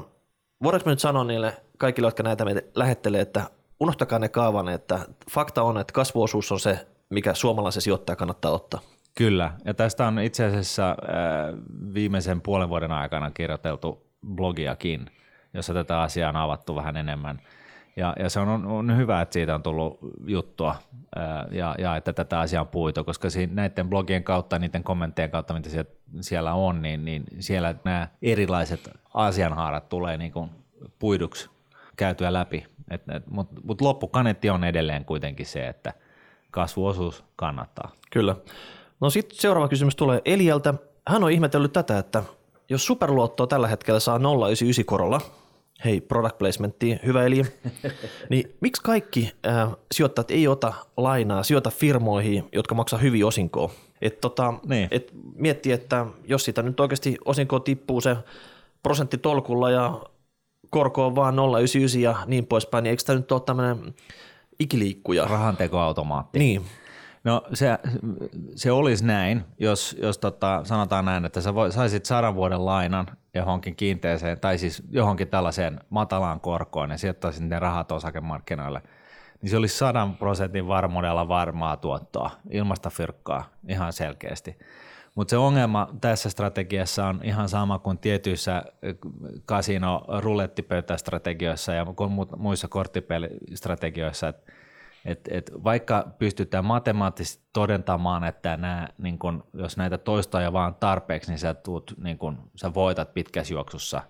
[0.64, 5.00] voidaanko me nyt sanoa niille kaikille, jotka näitä meille lähettelee, että unohtakaa ne kaavan, että
[5.32, 8.80] fakta on, että kasvuosuus on se, mikä suomalaisen sijoittaja kannattaa ottaa.
[9.16, 10.96] Kyllä, ja tästä on itse asiassa
[11.94, 15.06] viimeisen puolen vuoden aikana kirjoiteltu blogiakin,
[15.54, 17.42] jossa tätä asiaa on avattu vähän enemmän–
[17.96, 20.76] ja, ja se on, on hyvä, että siitä on tullut juttua
[21.52, 25.54] ja, ja että tätä asiaa on puitu, koska siinä, näiden blogien kautta, niiden kommenttien kautta,
[25.54, 30.50] mitä siellä, siellä on, niin, niin siellä nämä erilaiset asianhaarat tulee niin kuin
[31.00, 31.50] puiduksi
[31.96, 32.66] käytyä läpi.
[33.30, 35.94] Mutta mut loppukanetti on edelleen kuitenkin se, että
[36.52, 37.92] kasvuosuus kannattaa.
[38.12, 38.36] Kyllä.
[39.00, 40.74] No sitten seuraava kysymys tulee Elieltä.
[41.08, 42.24] Hän on ihmetellyt tätä, että
[42.70, 44.24] jos superluottoa tällä hetkellä saa 0,99
[44.86, 45.22] korolla–
[45.86, 47.42] hei product placementti, hyvä eli,
[48.30, 53.72] niin miksi kaikki äh, sijoittajat ei ota lainaa, sijoita firmoihin, jotka maksaa hyvin osinkoa?
[54.02, 54.88] Et tota, niin.
[54.92, 58.18] et miettii, että jos sitä nyt oikeasti osinko tippuu se
[58.84, 60.02] prosentti tolkulla ja
[60.70, 63.96] korko on vaan 0,99 ja niin poispäin, niin eikö tämä nyt ole tämmöinen
[64.60, 65.26] ikiliikkuja?
[65.26, 66.40] Rahantekoautomaatti.
[66.40, 66.62] Niin.
[67.24, 67.78] No se,
[68.56, 73.76] se olisi näin, jos, jos tota, sanotaan näin, että sä saisit sadan vuoden lainan johonkin
[73.76, 78.82] kiinteeseen tai siis johonkin tällaiseen matalaan korkoon ja sijoittaisit ne rahat osakemarkkinoille,
[79.42, 84.58] niin se olisi sadan prosentin varmuudella varmaa tuottoa, ilmasta fyrkkaa ihan selkeästi.
[85.16, 88.64] Mutta se ongelma tässä strategiassa on ihan sama kuin tietyissä
[89.46, 91.86] kasino rulettipöytästrategioissa ja
[92.38, 94.52] muissa korttipelistrategioissa, että
[95.06, 101.32] et, et vaikka pystytään matemaattisesti todentamaan, että nämä, niin kun, jos näitä toistoja vaan tarpeeksi,
[101.32, 104.02] niin sä, tuut, niin kun, sä voitat pitkässä juoksussa,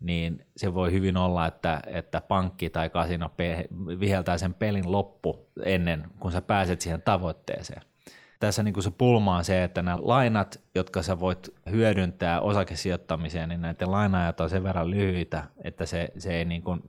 [0.00, 3.30] niin se voi hyvin olla, että, että pankki tai kasino
[4.00, 7.82] viheltää sen pelin loppu ennen kuin sä pääset siihen tavoitteeseen
[8.46, 13.48] tässä niin kuin se pulma on se, että nämä lainat, jotka sä voit hyödyntää osakesijoittamiseen,
[13.48, 16.82] niin näiden lainaajat on sen verran lyhyitä, että se, se, ei niin kuin,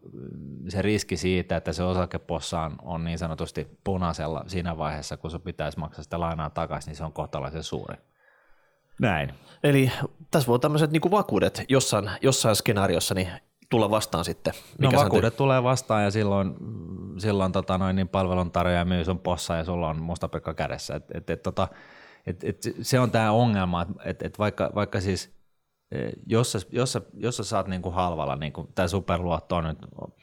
[0.67, 5.39] se riski siitä, että se osakepossa on, on niin sanotusti punaisella siinä vaiheessa, kun se
[5.39, 7.95] pitäisi maksaa sitä lainaa takaisin, niin se on kohtalaisen suuri.
[9.01, 9.33] Näin.
[9.63, 9.91] Eli
[10.31, 13.29] tässä voi tämmöiset niin vakuudet jossain, jossain skenaariossa niin
[13.73, 14.53] tulla vastaan sitten?
[14.77, 16.55] Mikä no vakuudet tulee vastaan ja silloin,
[17.17, 20.95] silloin tota noin, niin palveluntarjoaja myy sun possa ja sulla on mustapekka kädessä.
[20.95, 21.67] Et, et, et, tota,
[22.27, 25.33] et, et, se on tämä ongelma, että et, et vaikka, vaikka siis
[26.27, 29.77] jos sä, jos sä, jos sä saat niinku halvalla, niinku, tämä superluotto on nyt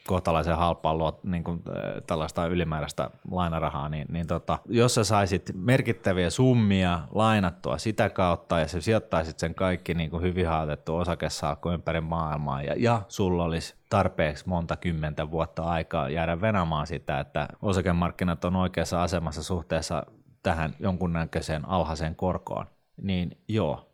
[0.07, 1.63] kohtalaisen halpaa luot, niinku,
[2.07, 8.69] tällaista ylimääräistä lainarahaa, niin, niin tota, jos sä saisit merkittäviä summia lainattua sitä kautta ja
[8.69, 14.49] sä sijoittaisit sen kaikki niinku hyvin haatettu osakesaakko ympäri maailmaa ja, ja sulla olisi tarpeeksi
[14.49, 20.07] monta kymmentä vuotta aikaa jäädä venamaan sitä, että osakemarkkinat on oikeassa asemassa suhteessa
[20.43, 22.67] tähän jonkunnäköiseen alhaiseen korkoon,
[23.03, 23.90] niin joo,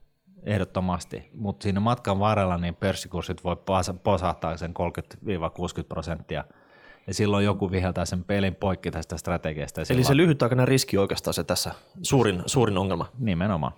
[0.47, 3.57] ehdottomasti, mutta siinä matkan varrella niin pörssikurssit voi
[4.03, 4.75] posahtaa sen
[5.83, 6.45] 30-60 prosenttia
[7.07, 9.83] ja silloin joku viheltää sen pelin poikki tästä strategiasta.
[9.91, 13.07] Eli se lyhytaikainen riski oikeastaan se tässä suurin, suurin ongelma.
[13.19, 13.73] Nimenomaan.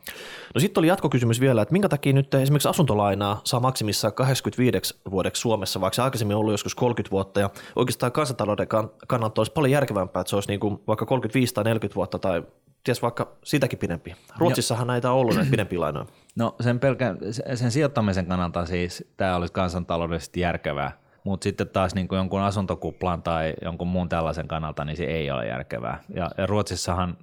[0.55, 5.41] No sitten oli jatkokysymys vielä, että minkä takia nyt esimerkiksi asuntolainaa saa maksimissaan 85 vuodeksi
[5.41, 8.69] Suomessa, vaikka se aikaisemmin ollut joskus 30 vuotta ja oikeastaan kansantalouden
[9.07, 12.43] kannalta olisi paljon järkevämpää, että se olisi niin kuin vaikka 35 tai 40 vuotta tai
[12.85, 14.17] ties vaikka sitäkin pidempi.
[14.39, 14.93] Ruotsissahan no.
[14.93, 16.07] näitä on ollut näitä pidempiä lainoja.
[16.39, 17.15] No sen, pelkä,
[17.55, 20.93] sen sijoittamisen kannalta siis tämä olisi kansantaloudellisesti järkevää,
[21.25, 25.31] mutta sitten taas niin kuin jonkun asuntokuplan tai jonkun muun tällaisen kannalta, niin se ei
[25.31, 26.03] ole järkevää.
[26.15, 27.17] Ja, ja Ruotsissahan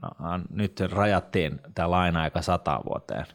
[0.50, 3.26] nyt rajattiin tämä laina-aika sata vuoteen.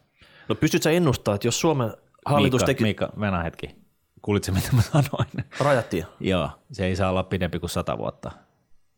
[0.49, 1.93] No pystytkö ennustamaan, että jos Suomen
[2.27, 2.83] hallitus Miikka, teki...
[2.83, 3.77] Miikka, venä hetki.
[4.23, 5.29] Kuulitko, mitä mä sanoin?
[5.61, 6.07] Rajattiin?
[6.21, 8.31] Joo, se ei saa olla pidempi kuin sata vuotta.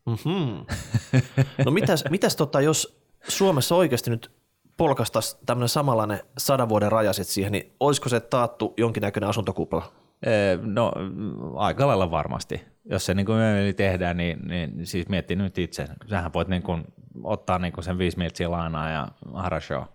[0.07, 0.67] Mm-hmm.
[1.65, 4.42] No mitäs, mitäs tota, jos Suomessa oikeasti nyt
[4.83, 9.93] polkastaisi tämmöinen samanlainen sadan vuoden raja siihen, niin olisiko se taattu jonkinnäköinen asuntokupla?
[10.63, 10.93] No
[11.57, 12.65] aika lailla varmasti.
[12.85, 15.89] Jos se niin kuin me tehdään, niin, niin siis miettii nyt itse.
[16.11, 16.85] Sähän voit niin kuin
[17.23, 19.89] ottaa niin kuin sen viisi miltsiä lainaa ja harashoa.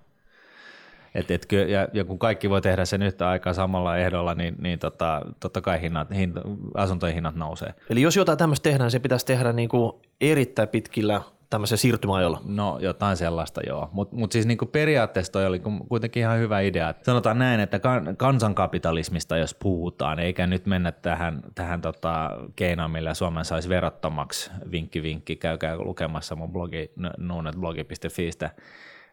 [1.15, 4.79] Et, et, ja, ja, kun kaikki voi tehdä sen yhtä aikaa samalla ehdolla, niin, niin
[4.79, 6.41] tota, totta kai hinnat, hinta,
[6.73, 7.73] asuntojen hinnat nousee.
[7.89, 12.41] Eli jos jotain tämmöistä tehdään, se pitäisi tehdä niin kuin erittäin pitkillä tämmöisen siirtymäajalla.
[12.45, 16.93] No jotain sellaista joo, mutta mut siis niinku periaatteessa toi oli kuitenkin ihan hyvä idea.
[17.03, 17.79] Sanotaan näin, että
[18.17, 25.03] kansankapitalismista jos puhutaan, eikä nyt mennä tähän, tähän tota keinoon, millä Suomen saisi verottomaksi, vinkki
[25.03, 28.49] vinkki, käykää lukemassa mun blogi nuunetblogi.fiistä,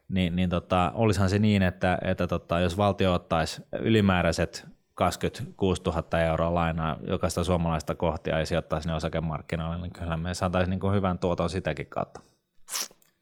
[0.09, 6.21] niin, niin tota, olisihan se niin, että, että tota, jos valtio ottaisi ylimääräiset 26 000
[6.21, 10.95] euroa lainaa jokaista suomalaista kohtia ja sijoittaa sinne osakemarkkinoille, niin kyllä me saataisiin niin kuin
[10.95, 12.21] hyvän tuoton sitäkin kautta.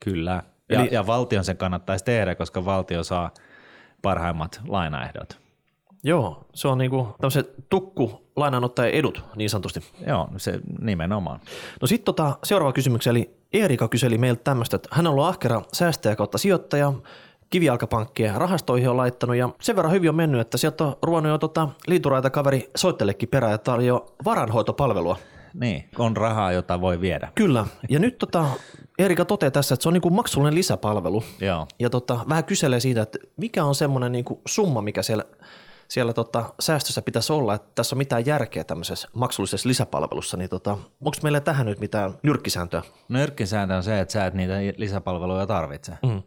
[0.05, 0.43] Kyllä.
[0.69, 3.31] Ja, Eli, ja valtion sen kannattaisi tehdä, koska valtio saa
[4.03, 5.43] parhaimmat lainaehdot.
[6.05, 9.81] Joo, se on niinku tämmöiset tukku lainanottajien edut niin sanotusti.
[10.07, 11.41] Joo, se nimenomaan.
[11.81, 15.63] No sitten tota, seuraava kysymys, eli Eerika kyseli meiltä tämmöistä, että hän on ollut ahkera
[15.73, 16.93] säästäjä kautta sijoittaja,
[17.53, 21.38] kivijalkapankkeja rahastoihin on laittanut ja sen verran hyvin on mennyt, että sieltä on ruvennut jo
[21.38, 25.17] tota, liituraita kaveri soittelekin perään, että oli jo varanhoitopalvelua.
[25.55, 27.29] Niin, on rahaa, jota voi viedä.
[27.35, 28.47] Kyllä, ja nyt tota,
[28.99, 31.25] Erika toteaa tässä, että se on niin kuin maksullinen lisäpalvelu.
[31.41, 31.67] Joo.
[31.79, 35.25] Ja tota, vähän kyselee siitä, että mikä on semmoinen niin summa, mikä siellä,
[35.88, 40.71] siellä tota, säästössä pitäisi olla, että tässä on mitään järkeä tämmöisessä maksullisessa lisäpalvelussa, niin tota,
[41.01, 42.83] onko meillä tähän nyt mitään nyrkkisääntöä?
[43.09, 45.93] Nyrkkisääntö on se, että sä et niitä lisäpalveluja tarvitse.
[46.03, 46.23] Mm.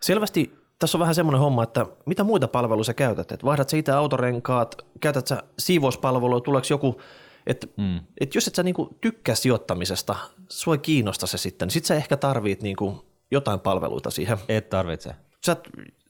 [0.00, 3.32] Selvästi tässä on vähän semmoinen homma, että mitä muita palveluja sä käytät?
[3.32, 7.00] Et vaihdat sä itse autorenkaat, käytät sä siivouspalvelua, tuleeko joku,
[7.46, 8.00] että mm.
[8.20, 10.16] et jos et sä niinku tykkää sijoittamisesta,
[10.48, 14.38] sua ei kiinnosta se sitten, niin sit sä ehkä tarvit niinku jotain palveluita siihen.
[14.48, 15.14] Et tarvitse.
[15.46, 15.56] Sä,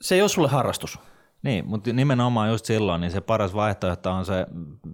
[0.01, 0.99] se ei ole sulle harrastus.
[1.43, 4.47] Niin, mutta nimenomaan just silloin, niin se paras vaihtoehto on se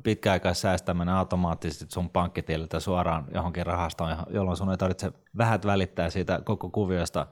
[0.03, 6.71] pitkäaikaissäästäminen automaattisesti sun pankkitililtä suoraan johonkin rahastoon, jolloin sun ei tarvitse vähät välittää siitä koko
[6.71, 7.27] kuviosta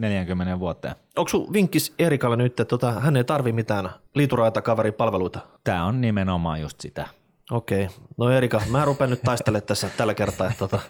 [0.00, 0.94] 40 vuoteen.
[1.16, 5.40] Onko sun vinkkis Erikalle nyt, että tota, hän ei tarvi mitään liituraita kaveripalveluita?
[5.64, 7.06] Tämä on nimenomaan just sitä.
[7.50, 7.88] Okei.
[8.16, 10.46] No Erika, mä rupean nyt taistelemaan tässä tällä kertaa.
[10.46, 10.80] Että tota,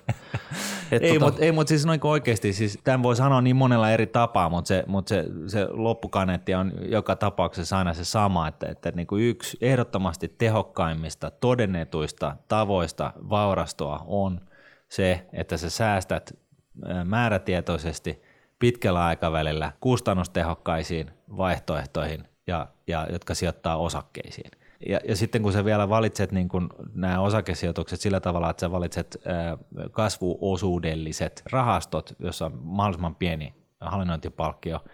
[0.92, 1.24] et ei, tota...
[1.24, 4.68] mutta ei, mut siis noin oikeasti, siis tämän voi sanoa niin monella eri tapaa, mutta
[4.68, 9.24] se, mut se, se loppukaneetti on joka tapauksessa aina se sama, että, että niin kuin
[9.24, 14.40] yksi ehdottomasti tehokkaimmista todennetuista tavoista vaurastua on
[14.88, 16.38] se, että sä säästät
[17.04, 18.22] määrätietoisesti–
[18.62, 24.50] pitkällä aikavälillä kustannustehokkaisiin vaihtoehtoihin, ja, ja, jotka sijoittaa osakkeisiin.
[24.88, 28.70] Ja, ja sitten kun sä vielä valitset niin kun nämä osakesijoitukset sillä tavalla, että sä
[28.70, 29.22] valitset
[29.90, 34.80] kasvuosuudelliset rahastot, jossa on mahdollisimman pieni hallinnointipalkkio–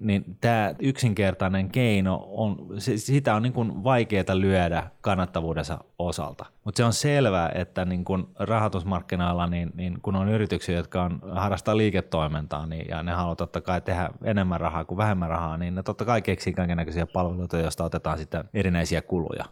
[0.00, 6.46] niin tämä yksinkertainen keino, on, sitä on niin vaikeaa lyödä kannattavuudensa osalta.
[6.64, 11.20] Mutta se on selvää, että niin kuin rahoitusmarkkinoilla, niin, niin kun on yrityksiä, jotka on,
[11.30, 15.74] harrastaa liiketoimintaa niin, ja ne haluaa totta kai tehdä enemmän rahaa kuin vähemmän rahaa, niin
[15.74, 19.44] ne totta kai keksii kaikenlaisia palveluita, joista otetaan sitten erinäisiä kuluja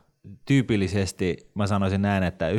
[0.44, 2.56] tyypillisesti mä sanoisin näin, että 99,5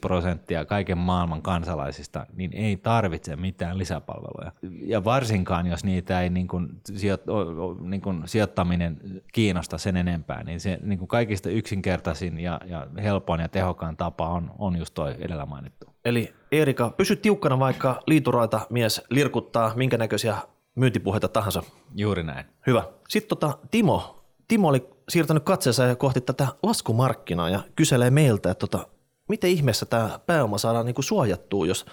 [0.00, 4.52] prosenttia kaiken maailman kansalaisista niin ei tarvitse mitään lisäpalveluja.
[4.86, 10.60] Ja varsinkaan, jos niitä ei niin kuin, sijo- niin kuin sijoittaminen kiinnosta sen enempää, niin
[10.60, 15.14] se niin kuin kaikista yksinkertaisin ja, ja helpoin ja tehokkaan tapa on, on just toi
[15.18, 15.86] edellä mainittu.
[16.04, 20.36] Eli Erika, pysy tiukkana vaikka liituraita mies lirkuttaa minkä näköisiä
[20.74, 21.62] myyntipuheita tahansa.
[21.94, 22.46] Juuri näin.
[22.66, 22.84] Hyvä.
[23.08, 28.86] Sitten tota, Timo, Timo oli siirtänyt katseensa kohti tätä laskumarkkinaa ja kyselee meiltä, että tota,
[29.28, 31.86] miten ihmeessä tämä pääoma saadaan niin kuin suojattua, jos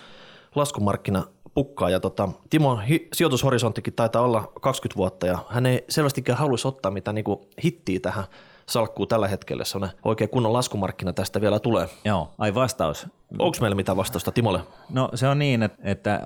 [0.55, 1.89] laskumarkkina pukkaa.
[1.89, 6.91] Ja tota, Timon hi- sijoitushorisonttikin taitaa olla 20 vuotta ja hän ei selvästikään haluaisi ottaa
[6.91, 7.25] mitään niin
[7.63, 8.23] hittiä tähän
[8.69, 9.63] salkkuun tällä hetkellä.
[9.63, 11.87] Se on oikein kunnon laskumarkkina tästä vielä tulee.
[12.05, 13.07] Joo, ai vastaus.
[13.39, 14.59] Onko meillä mitään vastausta Timolle?
[14.89, 16.21] No se on niin, että, että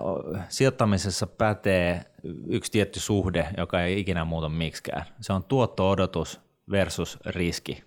[0.49, 2.05] sijoittamisessa pätee
[2.47, 5.05] yksi tietty suhde, joka ei ikinä muuta miksikään.
[5.21, 7.83] Se on tuotto-odotus versus riski.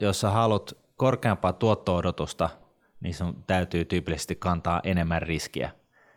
[0.00, 2.50] Jos sä haluat korkeampaa tuotto-odotusta,
[3.00, 5.70] niin sun täytyy tyypillisesti kantaa enemmän riskiä.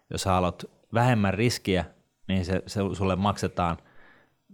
[0.10, 1.86] Jos sä haluat vähemmän riskiä,
[2.28, 3.78] niin se, se sulle maksetaan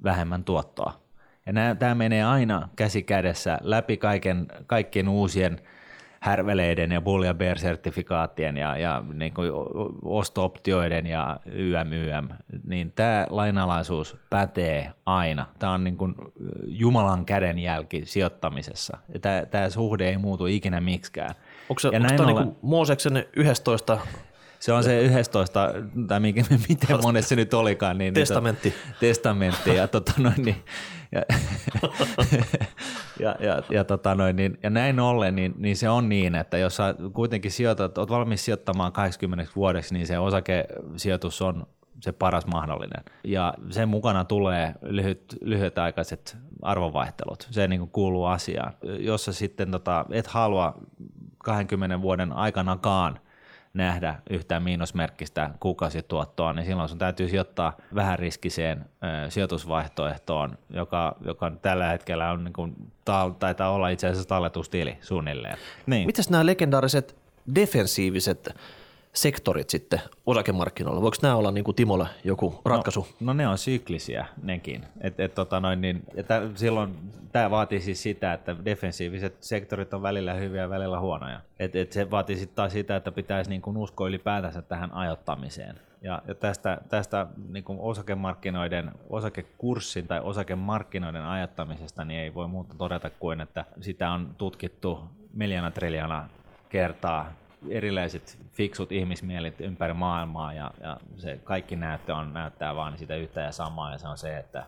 [0.03, 1.01] vähemmän tuottoa.
[1.45, 5.61] Ja tämä menee aina käsi kädessä läpi kaiken, kaikkien uusien–
[6.19, 9.51] härveleiden ja bull- ja bear-sertifikaattien ja, ja niin kuin
[10.03, 12.29] osto-optioiden ja YMYM,
[12.67, 15.45] niin tämä lainalaisuus pätee aina.
[15.59, 16.15] Tämä on niin kuin
[16.67, 18.97] Jumalan kädenjälki sijoittamisessa.
[19.21, 21.35] Tämä, tämä suhde ei muutu ikinä miksikään.
[21.69, 23.99] Onko se, ja onko näin ollen, niin Mooseksen 11
[24.59, 25.73] se on se 11,
[26.07, 27.97] tai mikä, miten monessa se nyt olikaan.
[27.97, 28.69] Niin, testamentti.
[28.69, 29.75] Niin, testamentti.
[29.75, 30.63] Ja, tota noin, niin,
[31.11, 31.21] ja,
[33.19, 36.57] ja, ja, ja, tota noin, niin, ja näin ollen, niin, niin se on niin, että
[36.57, 41.67] jos sä kuitenkin sijoitat, oot valmis sijoittamaan 80 vuodeksi, niin se osakesijoitus on
[41.99, 43.03] se paras mahdollinen.
[43.23, 47.47] Ja sen mukana tulee lyhyt, lyhytaikaiset arvovaihtelut.
[47.51, 48.73] Se niin kuin kuuluu asiaan.
[48.99, 50.73] Jos sä sitten tota, et halua
[51.37, 53.19] 20 vuoden aikanakaan
[53.73, 58.85] nähdä yhtään miinusmerkkistä kuukausituottoa, niin silloin sun täytyy sijoittaa vähän riskiseen
[59.25, 62.75] ö, sijoitusvaihtoehtoon, joka, joka tällä hetkellä on, niin kuin,
[63.39, 65.57] taitaa olla itse asiassa talletustili suunnilleen.
[65.85, 66.05] Niin.
[66.05, 67.15] Mitäs nämä legendaariset
[67.55, 68.55] defensiiviset
[69.17, 71.01] sektorit sitten osakemarkkinoilla?
[71.01, 73.07] Voiko nämä olla niin kuin Timolle joku no, ratkaisu?
[73.19, 74.85] No, no ne on syklisiä nekin.
[75.01, 76.95] Et, et, tota noin, niin, että silloin
[77.31, 81.41] tämä vaatii siis sitä, että defensiiviset sektorit on välillä hyviä ja välillä huonoja.
[81.59, 85.79] Et, et se vaatii sitten taas sitä, että pitäisi niin kuin uskoa ylipäätänsä tähän ajoittamiseen.
[86.01, 92.75] Ja, ja tästä, tästä niin kuin osakemarkkinoiden, osakekurssin tai osakemarkkinoiden ajattamisesta niin ei voi muuta
[92.77, 94.99] todeta kuin, että sitä on tutkittu
[95.33, 96.29] miljoona triljana
[96.69, 97.33] kertaa
[97.69, 103.41] erilaiset fiksut ihmismielit ympäri maailmaa ja, ja se kaikki näyttö on, näyttää vaan sitä yhtä
[103.41, 104.65] ja samaa ja se on se, että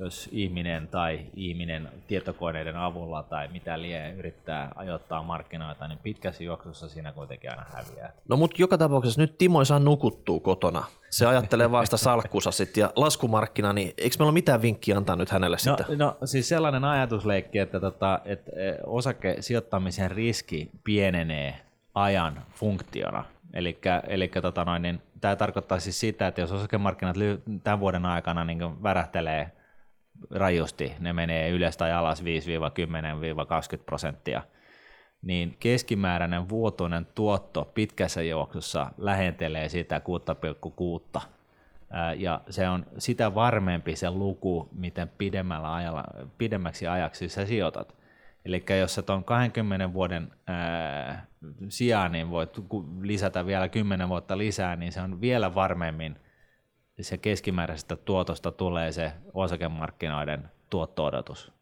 [0.00, 6.88] jos ihminen tai ihminen tietokoneiden avulla tai mitä lie yrittää ajoittaa markkinoita, niin pitkässä juoksussa
[6.88, 8.12] siinä kuitenkin aina häviää.
[8.28, 10.84] No mutta joka tapauksessa nyt Timo ei saa nukuttua kotona.
[11.10, 15.30] Se ajattelee vasta salkkusa sitten ja laskumarkkina, niin eikö meillä ole mitään vinkkiä antaa nyt
[15.30, 15.98] hänelle no, sitten?
[15.98, 23.24] No siis sellainen ajatusleikki, että, tota, että e, osakesijoittamisen riski pienenee ajan funktiona.
[24.08, 27.16] Eli tota niin tämä tarkoittaa siis sitä, että jos osakemarkkinat
[27.64, 29.52] tämän vuoden aikana niin värähtelee
[30.30, 32.24] rajusti, ne menee ylös tai alas 5-10-20
[33.86, 34.42] prosenttia,
[35.22, 40.00] niin keskimääräinen vuotuinen tuotto pitkässä juoksussa lähentelee sitä
[41.14, 41.20] 6,6
[42.16, 46.04] ja se on sitä varmempi se luku, miten pidemmällä ajalla,
[46.38, 47.94] pidemmäksi ajaksi sä sijoitat.
[48.44, 51.26] Eli jos sä tuon 20 vuoden ää,
[51.68, 52.50] sijaan niin voit
[53.00, 56.16] lisätä vielä 10 vuotta lisää, niin se on vielä varmemmin
[57.00, 61.52] se keskimääräisestä tuotosta tulee se osakemarkkinoiden tuotto-odotus.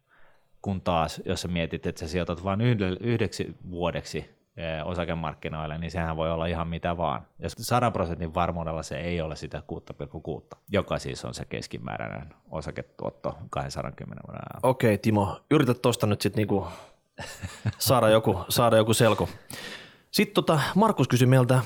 [0.61, 2.61] Kun taas, jos sä mietit, että sä sijoitat vain
[2.99, 4.39] yhdeksi vuodeksi
[4.85, 7.27] osakemarkkinoille, niin sehän voi olla ihan mitä vaan.
[7.39, 9.63] Jos 100 prosentin varmuudella se ei ole sitä
[10.53, 14.59] 6,6, joka siis on se keskimääräinen osaketuotto 210 vuoden ajan.
[14.63, 16.67] Okei Timo, yritä tuosta nyt sitten niinku
[17.77, 19.29] saada, joku, saada joku selko.
[20.11, 21.59] Sitten tota, Markus kysyi meiltä.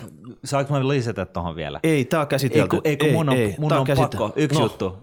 [0.44, 1.80] Saanko mä lisätä tuohon vielä?
[1.84, 2.82] Ei, tämä on käsitelty.
[2.84, 4.34] Ei, ei, mun on, ei, mun on pakko.
[4.36, 4.66] Yksi no.
[4.66, 4.98] juttu.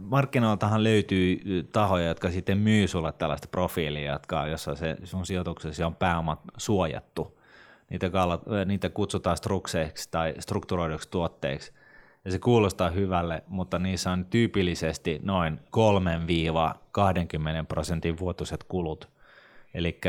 [0.00, 1.40] Markkinoiltahan löytyy
[1.72, 7.38] tahoja, jotka sitten myy sulle tällaista profiilia, jotka, jossa se sun sijoituksesi on pääomat suojattu.
[7.90, 8.10] Niitä,
[8.64, 11.72] niitä kutsutaan strukseiksi tai strukturoiduksi tuotteiksi.
[12.24, 15.60] Ja se kuulostaa hyvälle, mutta niissä on tyypillisesti noin
[17.62, 19.08] 3-20 prosentin vuotuiset kulut–
[19.74, 20.00] Eli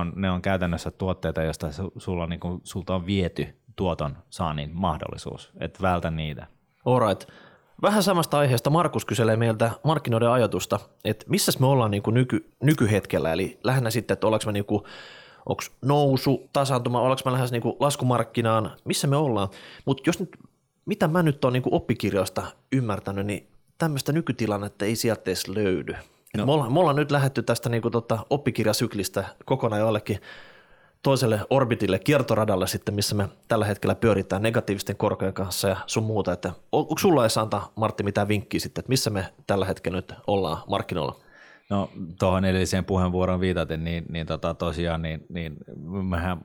[0.00, 1.66] on, ne on käytännössä tuotteita, joista
[1.98, 3.46] sulla, niin kuin, sulta on viety
[3.76, 6.46] tuoton saannin mahdollisuus, että vältä niitä.
[6.84, 7.30] Alright.
[7.82, 12.50] Vähän samasta aiheesta Markus kyselee meiltä markkinoiden ajatusta, että missä me ollaan niin kuin nyky,
[12.62, 14.82] nykyhetkellä, eli lähinnä sitten, että ollaanko me niin kuin,
[15.46, 19.48] onko nousu, tasantuma, ollaanko me lähes niin kuin laskumarkkinaan, missä me ollaan.
[19.84, 20.36] Mutta jos nyt,
[20.86, 22.42] mitä mä nyt olen niin oppikirjoista
[22.72, 23.48] ymmärtänyt, niin
[23.78, 25.94] tämmöistä nykytilannetta ei sieltä edes löydy.
[26.36, 26.46] No.
[26.46, 30.20] Me, ollaan, me ollaan nyt lähetty tästä niin kuin tota oppikirjasyklistä kokonaan jollekin
[31.02, 36.32] toiselle orbitille, kiertoradalle sitten, missä me tällä hetkellä pyöritään negatiivisten korkojen kanssa ja sun muuta.
[36.32, 40.12] Että onko sulla edes antaa, Martti, mitään vinkkiä sitten, että missä me tällä hetkellä nyt
[40.26, 41.16] ollaan markkinoilla?
[41.70, 45.56] No tuohon edelliseen puheenvuoroon viitaten, niin, niin tota, tosiaan niin, niin
[46.08, 46.40] mehän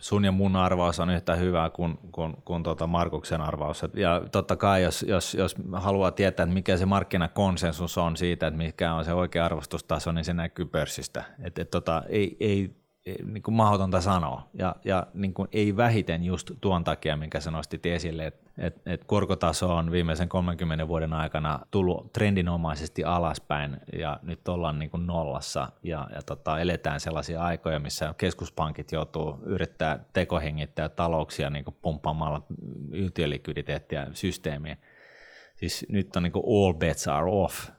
[0.00, 3.82] sun ja mun arvaus on yhtä hyvä kuin, kuin, kuin tuota Markuksen arvaus.
[3.94, 8.58] Ja totta kai, jos, jos, jos haluaa tietää, että mikä se markkinakonsensus on siitä, että
[8.58, 11.24] mikä on se oikea arvostustaso, niin se näkyy pörssistä.
[11.42, 12.80] Et, et tota, ei, ei
[13.24, 14.48] niin kuin mahdotonta sanoa.
[14.54, 18.82] Ja, ja niin kuin ei vähiten just tuon takia, minkä sä nostit esille, että et,
[18.86, 25.06] et korkotaso on viimeisen 30 vuoden aikana tullut trendinomaisesti alaspäin ja nyt ollaan niin kuin
[25.06, 31.76] nollassa ja, ja tota, eletään sellaisia aikoja, missä keskuspankit joutuu yrittää tekohengittää talouksia niin kuin
[31.82, 32.42] pumppaamalla
[32.92, 34.78] yhtiölikviditeettiä systeemiin.
[35.56, 37.70] Siis nyt on niin kuin all bets are off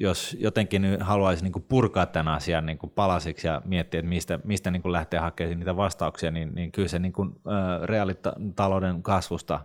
[0.00, 4.92] jos jotenkin haluaisi niin purkaa tämän asian niin palasiksi ja miettiä, että mistä, mistä niin
[4.92, 9.60] lähtee hakemaan niitä vastauksia, niin, niin kyllä se niin kuin, äh, reaalitalouden kasvusta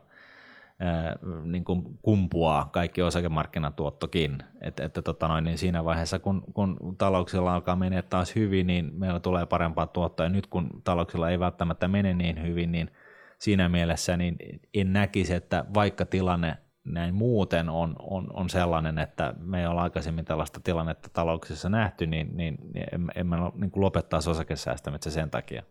[1.43, 4.37] niin kuin kumpuaa kaikki osakemarkkinatuottokin.
[4.61, 8.91] Et, että tota noin, niin siinä vaiheessa, kun, kun talouksilla alkaa mennä taas hyvin, niin
[8.93, 10.25] meillä tulee parempaa tuottoa.
[10.25, 12.91] Ja nyt kun talouksilla ei välttämättä mene niin hyvin, niin
[13.39, 14.37] siinä mielessä niin
[14.73, 19.81] en näkisi, että vaikka tilanne näin muuten on, on, on sellainen, että me ei ole
[19.81, 25.63] aikaisemmin tällaista tilannetta talouksissa nähty, niin, niin, niin emme niin lopettaa osakesäästämistä sen takia.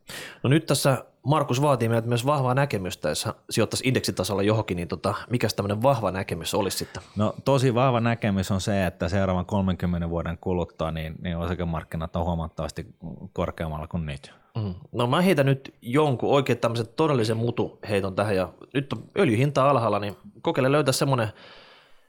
[0.42, 5.14] No nyt tässä Markus vaatii meiltä myös vahvaa näkemystä, jos sijoittaisi indeksitasolla johonkin, niin tota,
[5.30, 7.02] mikä tämmöinen vahva näkemys olisi sitten?
[7.16, 12.24] No tosi vahva näkemys on se, että seuraavan 30 vuoden kuluttua niin, niin osakemarkkinat on
[12.24, 12.86] huomattavasti
[13.32, 14.32] korkeammalla kuin nyt.
[14.56, 14.74] Mm.
[14.92, 19.98] No mä heitän nyt jonkun oikein tämmöisen todellisen mutuheiton tähän ja nyt on öljyhinta alhaalla,
[19.98, 21.28] niin kokeile löytää semmoinen,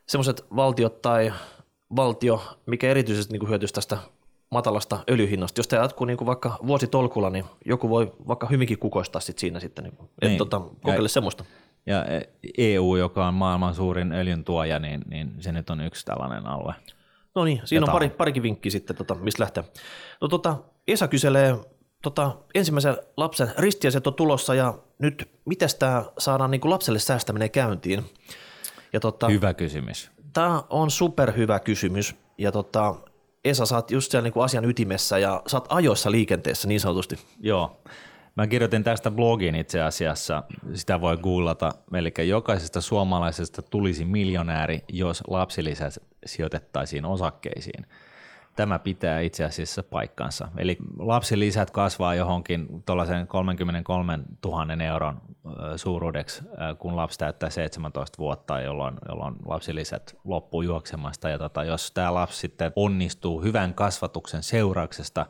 [0.07, 1.33] semmoiset valtiot tai
[1.95, 3.97] valtio, mikä erityisesti niin hyötyisi tästä
[4.55, 5.59] matalasta öljyhinnasta.
[5.59, 9.59] Jos tämä jatkuu niin kuin vaikka vuositolkulla, niin joku voi vaikka hyvinkin kukoistaa sit siinä
[9.59, 9.83] sitten.
[9.83, 10.37] Niin, niin.
[10.37, 11.45] tota, kokeile ja, semmoista.
[11.85, 12.05] Ja
[12.57, 16.73] EU, joka on maailman suurin öljyn tuoja, niin, niin se nyt on yksi tällainen alue.
[17.35, 19.63] No niin, siinä on pari, parikin vinkkiä sitten, tota, mistä lähtee.
[20.21, 21.55] No tota, Esa kyselee
[22.01, 27.51] tota, ensimmäisen lapsen ristiäiset on tulossa ja nyt miten tämä saadaan niin kuin lapselle säästäminen
[27.51, 28.05] käyntiin?
[28.93, 30.11] Ja tota, hyvä kysymys.
[30.33, 32.95] Tämä on superhyvä kysymys ja tota,
[33.45, 37.19] Esa, sä oot just siellä niin asian ytimessä ja sä oot ajoissa liikenteessä niin sanotusti.
[37.39, 37.81] Joo.
[38.35, 40.43] Mä kirjoitin tästä blogin itse asiassa,
[40.73, 45.93] sitä voi googlata, eli jokaisesta suomalaisesta tulisi miljonääri, jos lapsilisät
[46.25, 47.85] sijoitettaisiin osakkeisiin.
[48.55, 50.47] Tämä pitää itse asiassa paikkansa.
[50.57, 55.21] Eli lapsilisät kasvaa johonkin tuollaisen 33 000 euron
[55.75, 56.43] suuruudeksi,
[56.79, 61.29] kun lapsi täyttää 17 vuotta, jolloin, jolloin lapsilisät loppuu juoksemasta.
[61.29, 65.25] Ja tota, jos tämä lapsi sitten onnistuu hyvän kasvatuksen seurauksesta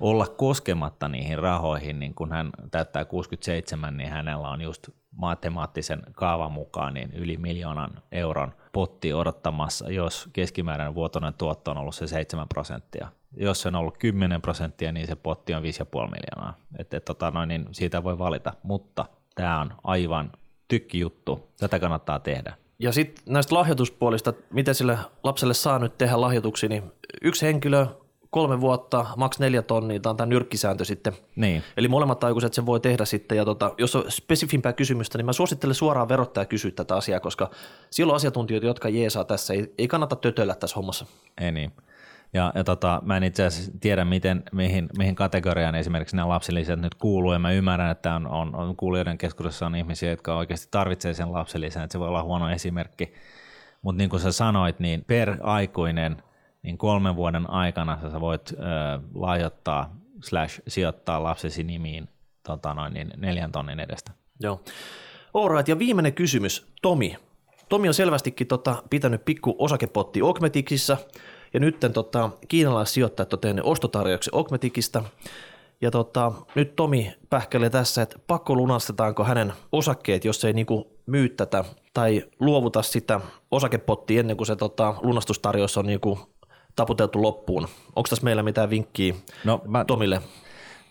[0.00, 6.52] olla koskematta niihin rahoihin, niin kun hän täyttää 67, niin hänellä on just matemaattisen kaavan
[6.52, 12.48] mukaan niin yli miljoonan euron potti odottamassa, jos keskimääräinen vuotoinen tuotto on ollut se 7
[12.48, 13.08] prosenttia.
[13.36, 15.68] Jos se on ollut 10 prosenttia, niin se potti on 5,5
[16.10, 16.54] miljoonaa.
[16.78, 19.04] Et, et, tota noin, niin siitä voi valita, mutta
[19.34, 20.32] tämä on aivan
[20.68, 21.48] tykkijuttu.
[21.58, 22.54] Tätä kannattaa tehdä.
[22.78, 27.86] Ja sitten näistä lahjoituspuolista, miten sille lapselle saa nyt tehdä lahjoituksia, niin yksi henkilö
[28.34, 31.12] kolme vuotta, maks neljä tonnia, tämä on tämä nyrkkisääntö sitten.
[31.36, 31.62] Niin.
[31.76, 35.32] Eli molemmat aikuiset sen voi tehdä sitten, ja tota, jos on spesifimpää kysymystä, niin mä
[35.32, 37.50] suosittelen suoraan verottaja kysyä tätä asiaa, koska
[37.90, 41.06] silloin asiantuntijoita, jotka jeesaa tässä, ei, ei kannata tötöllä tässä hommassa.
[41.40, 41.72] Ei niin.
[42.32, 46.80] Ja, ja tota, mä en itse asiassa tiedä, miten, mihin, mihin kategoriaan esimerkiksi nämä lapsilisät
[46.80, 50.68] nyt kuuluu, ja mä ymmärrän, että on, on, on kuulijoiden keskuudessa on ihmisiä, jotka oikeasti
[50.70, 53.14] tarvitsevat sen lapsilisän, että se voi olla huono esimerkki.
[53.82, 56.16] Mutta niin kuin sä sanoit, niin per aikuinen–
[56.64, 58.54] niin kolmen vuoden aikana sä voit ö,
[59.14, 62.08] lahjoittaa slash sijoittaa lapsesi nimiin
[62.42, 64.12] tota noin, niin neljän tonnin edestä.
[64.40, 64.60] Joo.
[65.34, 67.16] Alright, ja viimeinen kysymys, Tomi.
[67.68, 70.96] Tomi on selvästikin tota, pitänyt pikku osakepotti Ogmetiksissa,
[71.54, 75.02] ja nyt tota, kiinalaissijoittajat on tehnyt ostotarjouksen Ogmetikista,
[75.80, 81.28] ja tota, nyt Tomi pähkäilee tässä, että pakko lunastetaanko hänen osakkeet, jos ei niinku myy
[81.28, 86.18] tätä tai luovuta sitä osakepottia ennen kuin se tota, lunastustarjous on niinku
[86.76, 87.68] taputeltu loppuun.
[87.96, 89.14] Onko tässä meillä mitään vinkkiä
[89.44, 90.20] no, mä, Tomille?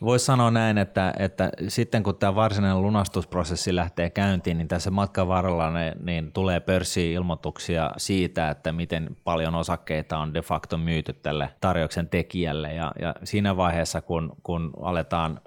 [0.01, 5.27] Voisi sanoa näin, että, että sitten kun tämä varsinainen lunastusprosessi lähtee käyntiin, niin tässä matkan
[5.27, 11.49] varrella ne, niin tulee pörssi-ilmoituksia siitä, että miten paljon osakkeita on de facto myyty tälle
[11.61, 12.73] tarjouksen tekijälle.
[12.73, 15.41] Ja, ja siinä vaiheessa, kun, kun aletaan,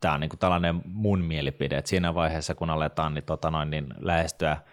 [0.00, 3.70] tämä on niin kuin tällainen mun mielipide, että siinä vaiheessa, kun aletaan niin, tota noin,
[3.70, 4.56] niin lähestyä–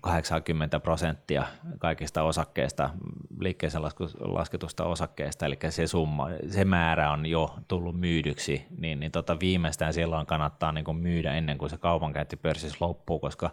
[0.00, 1.44] 80 prosenttia
[1.78, 2.90] kaikista osakkeista,
[3.38, 3.84] liikkeeseen
[4.20, 9.92] lasketusta osakkeista, eli se summa, se määrä on jo tullut myydyksi, niin, niin tota viimeistään
[9.92, 13.50] silloin kannattaa niin myydä ennen kuin se kaupankäynti pörssissä loppuu, koska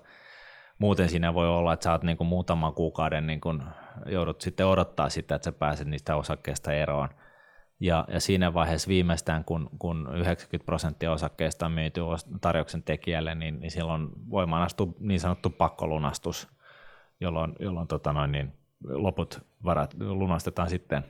[0.79, 3.41] muuten siinä voi olla, että oot niin muutaman kuukauden niin
[4.05, 7.09] joudut sitten odottaa sitä, että sä pääset niistä osakkeista eroon–
[7.80, 12.01] ja, ja siinä vaiheessa viimeistään, kun, kun 90 prosenttia osakkeista on myyty
[12.41, 16.47] tarjouksen tekijälle, niin, niin silloin voimaan astuu niin sanottu pakkolunastus,
[17.19, 18.53] jolloin, jolloin tota noin, niin
[18.84, 21.03] loput varat lunastetaan sitten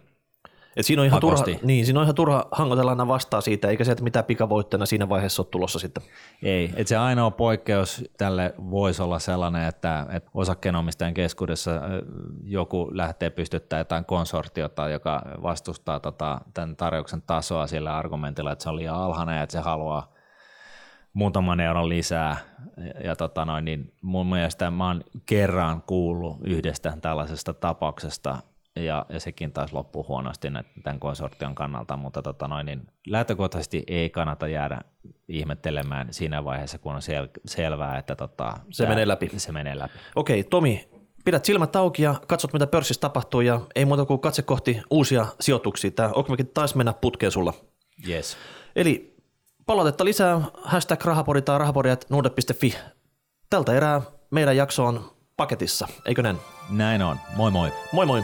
[0.78, 3.84] et siinä, on ihan turha, niin, siinä on ihan turha hangotella aina vastaan siitä, eikä
[3.84, 6.04] se, että mitä pikavoitteena siinä vaiheessa ole tulossa sitten.
[6.44, 11.72] Ei, että se ainoa poikkeus tälle voisi olla sellainen, että, että osakkeenomistajan keskuudessa
[12.44, 18.70] joku lähtee pystyttämään jotain konsortiota, joka vastustaa tota, tämän tarjouksen tasoa sillä argumentilla, että se
[18.70, 20.14] on liian alhainen ja että se haluaa
[21.14, 22.38] muutaman euron lisää.
[22.78, 28.38] Ja, ja tota noin, niin mun mielestä mä oon kerran kuullut yhdestä tällaisesta tapauksesta,
[28.86, 30.48] ja, ja sekin taisi loppua huonosti
[30.84, 34.82] tämän konsortion kannalta, mutta tota noin, niin lähtökohtaisesti ei kannata jäädä
[35.28, 39.30] ihmettelemään siinä vaiheessa, kun on sel- selvää, että tota, se, tämä, menee läpi.
[39.38, 39.94] se menee läpi.
[40.16, 40.88] Okei, Tomi,
[41.26, 45.26] pidät silmät auki ja katsot, mitä pörssissä tapahtuu ja ei muuta kuin katse kohti uusia
[45.40, 45.92] sijoituksia.
[45.92, 47.54] Tämä Okmekin taisi mennä putkeen sulla.
[48.10, 48.38] Yes.
[48.76, 49.16] Eli
[49.66, 52.76] palautetta lisää, hashtag rahapori tai rahapori.nuude.fi.
[53.50, 54.02] Tältä erää
[54.32, 56.38] meidän jakso on paketissa, eikö näin?
[56.70, 57.18] Näin on.
[57.36, 57.72] Moi moi.
[57.92, 58.24] Moi moi.